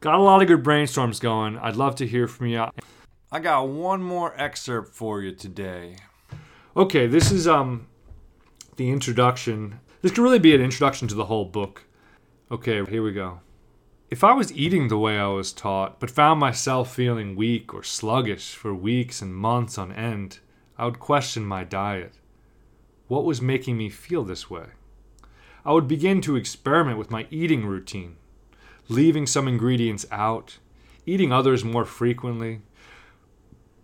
got 0.00 0.14
a 0.14 0.22
lot 0.22 0.40
of 0.40 0.48
good 0.48 0.62
brainstorms 0.62 1.20
going. 1.20 1.58
I'd 1.58 1.76
love 1.76 1.96
to 1.96 2.06
hear 2.06 2.28
from 2.28 2.46
you. 2.46 2.66
I 3.32 3.40
got 3.40 3.68
one 3.68 4.02
more 4.02 4.40
excerpt 4.40 4.94
for 4.94 5.20
you 5.20 5.32
today. 5.32 5.96
Okay, 6.76 7.06
this 7.06 7.32
is 7.32 7.48
um 7.48 7.88
the 8.76 8.90
introduction. 8.90 9.80
This 10.02 10.12
could 10.12 10.22
really 10.22 10.38
be 10.38 10.54
an 10.54 10.60
introduction 10.60 11.08
to 11.08 11.14
the 11.14 11.24
whole 11.26 11.44
book. 11.44 11.84
Okay, 12.50 12.84
here 12.84 13.02
we 13.02 13.12
go. 13.12 13.40
If 14.08 14.22
I 14.22 14.32
was 14.34 14.52
eating 14.52 14.86
the 14.86 14.98
way 14.98 15.18
I 15.18 15.26
was 15.26 15.52
taught, 15.52 15.98
but 15.98 16.10
found 16.10 16.38
myself 16.38 16.94
feeling 16.94 17.34
weak 17.34 17.74
or 17.74 17.82
sluggish 17.82 18.54
for 18.54 18.72
weeks 18.72 19.20
and 19.20 19.34
months 19.34 19.78
on 19.78 19.90
end, 19.90 20.38
I 20.78 20.84
would 20.84 20.98
question 20.98 21.44
my 21.44 21.64
diet. 21.64 22.14
What 23.08 23.24
was 23.24 23.40
making 23.40 23.78
me 23.78 23.88
feel 23.88 24.24
this 24.24 24.50
way? 24.50 24.66
I 25.64 25.72
would 25.72 25.88
begin 25.88 26.20
to 26.22 26.36
experiment 26.36 26.98
with 26.98 27.10
my 27.10 27.26
eating 27.30 27.66
routine, 27.66 28.16
leaving 28.88 29.26
some 29.26 29.48
ingredients 29.48 30.06
out, 30.12 30.58
eating 31.06 31.32
others 31.32 31.64
more 31.64 31.84
frequently, 31.84 32.60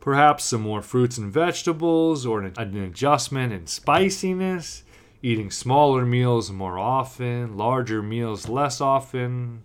perhaps 0.01 0.45
some 0.45 0.61
more 0.61 0.83
fruits 0.83 1.17
and 1.17 1.33
vegetables, 1.33 2.27
or 2.27 2.43
an, 2.43 2.77
adjustment 2.77 3.53
in 3.53 3.67
spiciness, 3.67 4.83
eating 5.23 5.51
smaller 5.51 6.05
meals 6.05 6.51
more 6.51 6.79
often, 6.79 7.57
larger 7.57 8.03
meals 8.03 8.49
less 8.49 8.81
often. 8.81 9.63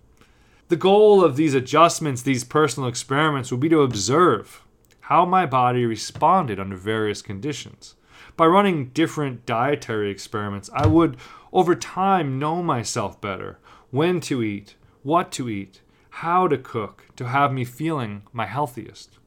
The 0.69 0.75
goal 0.75 1.23
of 1.23 1.35
these 1.35 1.53
adjustments, 1.53 2.21
these 2.21 2.43
personal 2.43 2.87
experiments, 2.87 3.51
would 3.51 3.59
be 3.59 3.69
to 3.69 3.81
observe 3.81 4.63
how 5.07 5.25
my 5.25 5.45
body 5.45 5.85
responded 5.85 6.59
under 6.59 6.75
various 6.75 7.21
conditions. 7.21 7.95
By 8.35 8.45
running 8.45 8.89
different 8.89 9.45
dietary 9.45 10.09
experiments, 10.09 10.69
I 10.73 10.87
would, 10.87 11.17
over 11.51 11.75
time, 11.75 12.39
know 12.39 12.63
myself 12.63 13.19
better 13.19 13.59
when 13.91 14.19
to 14.21 14.41
eat, 14.43 14.75
what 15.03 15.31
to 15.33 15.49
eat, 15.49 15.81
how 16.09 16.47
to 16.47 16.57
cook 16.57 17.05
to 17.15 17.27
have 17.27 17.51
me 17.51 17.65
feeling 17.65 18.23
my 18.31 18.45
healthiest 18.45 19.17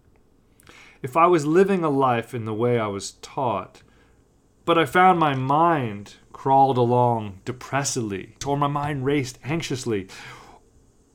if 1.02 1.16
I 1.16 1.26
was 1.26 1.46
living 1.46 1.82
a 1.82 1.90
life 1.90 2.34
in 2.34 2.44
the 2.44 2.54
way 2.54 2.78
I 2.78 2.86
was 2.86 3.12
taught, 3.22 3.82
but 4.64 4.78
I 4.78 4.84
found 4.84 5.18
my 5.18 5.34
mind 5.34 6.16
crawled 6.32 6.78
along 6.78 7.40
depressedly, 7.44 8.36
or 8.46 8.56
my 8.56 8.66
mind 8.66 9.04
raced 9.04 9.38
anxiously, 9.42 10.08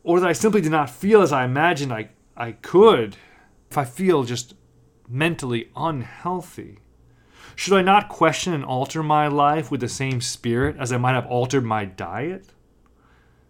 or 0.04 0.20
that 0.20 0.30
I 0.30 0.34
simply 0.34 0.62
did 0.62 0.72
not 0.72 0.90
feel 0.90 1.22
as 1.22 1.32
I 1.32 1.46
imagined 1.46 1.94
I, 1.94 2.10
I 2.36 2.54
could, 2.54 3.18
if 3.76 3.80
I 3.80 3.84
feel 3.84 4.24
just 4.24 4.54
mentally 5.10 5.70
unhealthy, 5.76 6.80
Should 7.56 7.74
I 7.74 7.82
not 7.82 8.10
question 8.10 8.54
and 8.54 8.66
alter 8.66 9.02
my 9.02 9.28
life 9.28 9.72
with 9.72 9.80
the 9.80 9.88
same 9.88 10.20
spirit 10.20 10.76
as 10.78 10.92
I 10.92 10.98
might 10.98 11.14
have 11.14 11.26
altered 11.28 11.64
my 11.64 11.86
diet? 11.86 12.50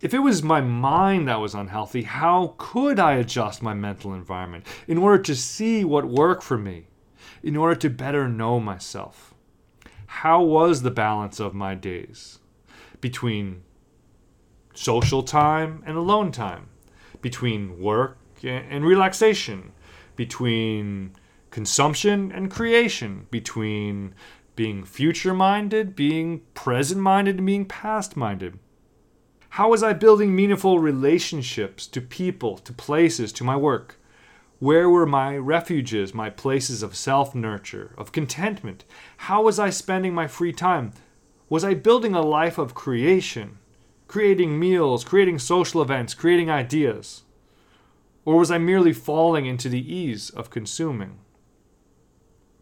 If 0.02 0.14
it 0.14 0.20
was 0.20 0.44
my 0.44 0.62
mind 0.62 1.28
that 1.28 1.40
was 1.40 1.56
unhealthy, 1.56 2.04
how 2.04 2.54
could 2.58 3.00
I 3.00 3.14
adjust 3.14 3.64
my 3.64 3.74
mental 3.74 4.14
environment 4.14 4.68
in 4.88 4.98
order 4.98 5.24
to 5.24 5.36
see 5.36 5.84
what 5.84 6.06
worked 6.06 6.44
for 6.44 6.58
me, 6.58 6.88
in 7.42 7.56
order 7.56 7.76
to 7.76 7.90
better 7.90 8.28
know 8.28 8.60
myself? 8.60 9.34
How 10.08 10.44
was 10.44 10.82
the 10.82 10.92
balance 10.92 11.40
of 11.40 11.56
my 11.56 11.74
days 11.74 12.40
between 13.02 13.64
social 14.74 15.24
time 15.24 15.82
and 15.86 15.98
alone 15.98 16.32
time, 16.32 16.68
between 17.22 17.80
work 17.80 18.18
and 18.44 18.86
relaxation, 18.86 19.72
between 20.16 21.14
consumption 21.52 22.32
and 22.32 22.52
creation, 22.52 23.28
between 23.32 24.14
being 24.56 24.84
future 24.84 25.34
minded, 25.34 25.96
being 25.96 26.42
present 26.54 27.02
minded, 27.02 27.38
and 27.38 27.46
being 27.46 27.66
past 27.66 28.16
minded? 28.16 28.60
How 29.50 29.70
was 29.70 29.84
I 29.84 29.94
building 29.94 30.36
meaningful 30.36 30.80
relationships 30.80 31.88
to 31.88 32.02
people, 32.02 32.58
to 32.58 32.74
places, 32.74 33.32
to 33.34 33.44
my 33.44 33.56
work? 33.56 33.98
Where 34.60 34.90
were 34.90 35.06
my 35.06 35.38
refuges, 35.38 36.14
my 36.14 36.30
places 36.30 36.82
of 36.82 36.96
self 36.96 37.36
nurture, 37.36 37.94
of 37.98 38.12
contentment? 38.12 38.86
How 39.18 39.44
was 39.44 39.60
I 39.60 39.70
spending 39.70 40.14
my 40.14 40.28
free 40.28 40.54
time? 40.54 40.94
Was 41.50 41.64
I 41.64 41.74
building 41.74 42.16
a 42.16 42.22
life 42.22 42.58
of 42.58 42.74
creation, 42.74 43.58
creating 44.08 44.58
meals, 44.58 45.04
creating 45.04 45.40
social 45.40 45.82
events, 45.82 46.14
creating 46.14 46.50
ideas? 46.50 47.24
Or 48.26 48.38
was 48.38 48.50
I 48.50 48.58
merely 48.58 48.92
falling 48.92 49.46
into 49.46 49.70
the 49.70 49.94
ease 49.94 50.32
of 50.32 50.50
consuming? 50.50 51.20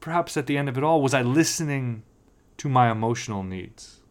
Perhaps 0.01 0.35
at 0.35 0.45
the 0.45 0.57
end 0.57 0.67
of 0.67 0.77
it 0.77 0.83
all, 0.83 1.01
was 1.01 1.13
I 1.13 1.21
listening 1.21 2.03
to 2.57 2.67
my 2.67 2.91
emotional 2.91 3.41
needs? 3.41 4.01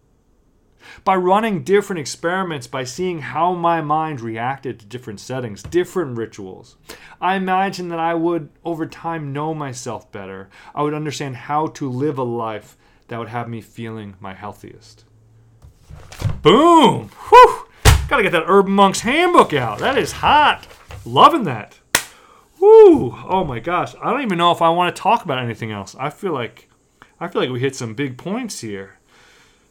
By 1.04 1.14
running 1.14 1.62
different 1.62 2.00
experiments, 2.00 2.66
by 2.66 2.84
seeing 2.84 3.20
how 3.20 3.54
my 3.54 3.82
mind 3.82 4.20
reacted 4.20 4.80
to 4.80 4.86
different 4.86 5.20
settings, 5.20 5.62
different 5.62 6.16
rituals, 6.16 6.76
I 7.20 7.36
imagine 7.36 7.88
that 7.90 8.00
I 8.00 8.14
would, 8.14 8.48
over 8.64 8.86
time, 8.86 9.32
know 9.32 9.54
myself 9.54 10.10
better. 10.10 10.48
I 10.74 10.82
would 10.82 10.94
understand 10.94 11.36
how 11.36 11.68
to 11.68 11.88
live 11.88 12.18
a 12.18 12.24
life 12.24 12.76
that 13.08 13.18
would 13.18 13.28
have 13.28 13.48
me 13.48 13.60
feeling 13.60 14.16
my 14.18 14.34
healthiest. 14.34 15.04
Boom! 16.40 17.10
Whew! 17.28 17.66
Gotta 18.12 18.24
get 18.24 18.32
that 18.32 18.44
Urban 18.46 18.74
Monk's 18.74 19.00
handbook 19.00 19.54
out. 19.54 19.78
That 19.78 19.96
is 19.96 20.12
hot. 20.12 20.66
Loving 21.06 21.44
that. 21.44 21.78
Woo! 22.60 23.16
Oh 23.26 23.42
my 23.42 23.58
gosh. 23.58 23.94
I 24.02 24.10
don't 24.10 24.20
even 24.20 24.36
know 24.36 24.52
if 24.52 24.60
I 24.60 24.68
want 24.68 24.94
to 24.94 25.00
talk 25.00 25.24
about 25.24 25.38
anything 25.38 25.72
else. 25.72 25.96
I 25.98 26.10
feel 26.10 26.34
like 26.34 26.68
I 27.18 27.28
feel 27.28 27.40
like 27.40 27.50
we 27.50 27.60
hit 27.60 27.74
some 27.74 27.94
big 27.94 28.18
points 28.18 28.60
here. 28.60 28.98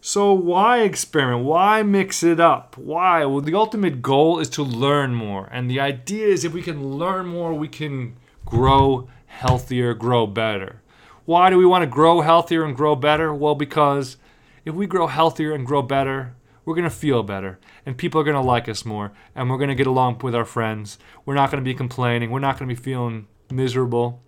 So 0.01 0.34
why 0.34 0.80
experiment? 0.80 1.45
Why 1.45 1.84
mix 1.84 2.23
it 2.23 2.39
up? 2.39 2.75
Why? 2.80 3.23
Well, 3.25 3.41
the 3.41 3.54
ultimate 3.54 4.01
goal 4.01 4.39
is 4.39 4.49
to 4.49 4.63
learn 4.63 5.13
more. 5.13 5.47
And 5.51 5.69
the 5.69 5.80
idea 5.80 6.25
is 6.25 6.43
if 6.43 6.51
we 6.51 6.63
can 6.63 6.97
learn 6.97 7.27
more, 7.27 7.54
we 7.54 7.67
can 7.67 8.15
grow 8.43 9.08
healthier, 9.27 9.93
grow 9.93 10.25
better. 10.25 10.82
Why 11.25 11.51
do 11.51 11.60
we 11.60 11.65
want 11.67 11.84
to 11.84 11.88
grow 11.88 12.21
healthier 12.21 12.63
and 12.63 12.75
grow 12.75 12.95
better? 12.95 13.32
Well, 13.32 13.54
because 13.54 14.17
if 14.65 14.73
we 14.73 14.88
grow 14.88 15.06
healthier 15.06 15.54
and 15.54 15.63
grow 15.63 15.84
better, 15.84 16.34
we're 16.71 16.75
going 16.75 16.89
to 16.89 16.95
feel 16.95 17.21
better 17.21 17.60
and 17.86 17.97
people 17.97 18.21
are 18.21 18.23
going 18.23 18.34
to 18.34 18.39
like 18.39 18.69
us 18.69 18.86
more 18.86 19.12
and 19.36 19.49
we're 19.49 19.57
going 19.57 19.67
to 19.67 19.75
get 19.75 19.88
along 19.88 20.17
with 20.19 20.34
our 20.34 20.45
friends. 20.45 20.97
We're 21.25 21.36
not 21.36 21.51
going 21.51 21.62
to 21.62 21.69
be 21.69 21.73
complaining. 21.73 22.31
We're 22.31 22.39
not 22.39 22.57
going 22.57 22.69
to 22.69 22.73
be 22.73 22.81
feeling 22.81 23.27
miserable. 23.51 24.23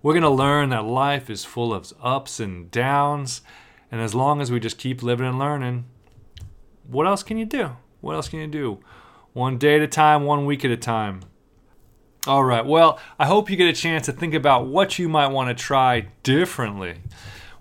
We're 0.00 0.12
going 0.12 0.22
to 0.22 0.30
learn 0.30 0.68
that 0.68 0.84
life 0.84 1.28
is 1.28 1.44
full 1.44 1.74
of 1.74 1.92
ups 2.00 2.38
and 2.38 2.70
downs. 2.70 3.40
And 3.90 4.00
as 4.00 4.14
long 4.14 4.40
as 4.40 4.52
we 4.52 4.60
just 4.60 4.78
keep 4.78 5.02
living 5.02 5.26
and 5.26 5.36
learning, 5.36 5.86
what 6.86 7.08
else 7.08 7.24
can 7.24 7.38
you 7.38 7.44
do? 7.44 7.72
What 8.00 8.14
else 8.14 8.28
can 8.28 8.38
you 8.38 8.46
do? 8.46 8.78
One 9.32 9.58
day 9.58 9.74
at 9.74 9.82
a 9.82 9.88
time, 9.88 10.26
one 10.26 10.46
week 10.46 10.64
at 10.64 10.70
a 10.70 10.76
time. 10.76 11.22
All 12.28 12.44
right. 12.44 12.64
Well, 12.64 13.00
I 13.18 13.26
hope 13.26 13.50
you 13.50 13.56
get 13.56 13.68
a 13.68 13.72
chance 13.72 14.06
to 14.06 14.12
think 14.12 14.32
about 14.32 14.68
what 14.68 14.96
you 14.96 15.08
might 15.08 15.32
want 15.32 15.48
to 15.48 15.60
try 15.60 16.06
differently. 16.22 16.98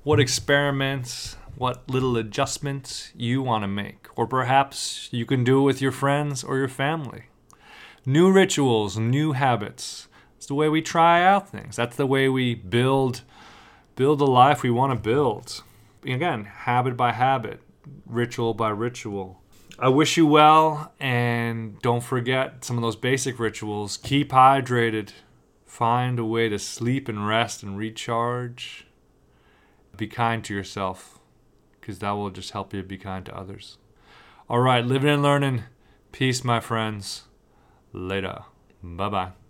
What 0.04 0.20
experiments, 0.20 1.37
what 1.58 1.90
little 1.90 2.16
adjustments 2.18 3.12
you 3.16 3.42
want 3.42 3.64
to 3.64 3.68
make. 3.68 4.08
Or 4.16 4.28
perhaps 4.28 5.10
you 5.12 5.26
can 5.26 5.44
do 5.44 5.60
it 5.60 5.64
with 5.64 5.82
your 5.82 5.92
friends 5.92 6.44
or 6.44 6.58
your 6.58 6.68
family. 6.68 7.24
New 8.06 8.32
rituals, 8.32 8.98
new 8.98 9.34
habits. 9.34 10.08
It's 10.38 10.46
the 10.46 10.56
way 10.56 10.70
we 10.70 10.82
try 10.82 11.24
out 11.24 11.50
things. 11.50 11.76
That's 11.76 11.96
the 11.96 12.06
way 12.06 12.30
we 12.30 12.56
build 12.56 13.24
build 13.96 14.20
the 14.20 14.28
life 14.28 14.62
we 14.62 14.70
want 14.70 14.94
to 14.94 15.10
build. 15.10 15.64
Again, 16.04 16.46
habit 16.46 16.96
by 16.96 17.12
habit, 17.14 17.60
ritual 18.06 18.54
by 18.54 18.70
ritual. 18.70 19.42
I 19.80 19.90
wish 19.90 20.18
you 20.18 20.28
well, 20.28 20.94
and 21.00 21.80
don't 21.82 22.04
forget 22.04 22.64
some 22.64 22.78
of 22.78 22.84
those 22.84 22.96
basic 22.96 23.40
rituals. 23.40 23.98
Keep 23.98 24.30
hydrated, 24.30 25.14
find 25.66 26.20
a 26.20 26.26
way 26.26 26.48
to 26.48 26.60
sleep 26.60 27.10
and 27.10 27.28
rest 27.28 27.64
and 27.64 27.76
recharge. 27.76 28.86
Be 29.98 30.06
kind 30.06 30.44
to 30.44 30.54
yourself, 30.54 31.17
because 31.88 32.00
that 32.00 32.12
will 32.12 32.30
just 32.30 32.52
help 32.52 32.74
you 32.74 32.84
be 32.84 32.98
kind 32.98 33.26
to 33.26 33.34
others. 33.34 33.78
All 34.50 34.60
right, 34.60 34.84
living 34.84 35.10
and 35.10 35.24
learning. 35.24 35.64
Peace, 36.12 36.44
my 36.44 36.60
friends. 36.60 37.24
Later. 37.94 38.40
Bye 38.84 39.08
bye. 39.08 39.47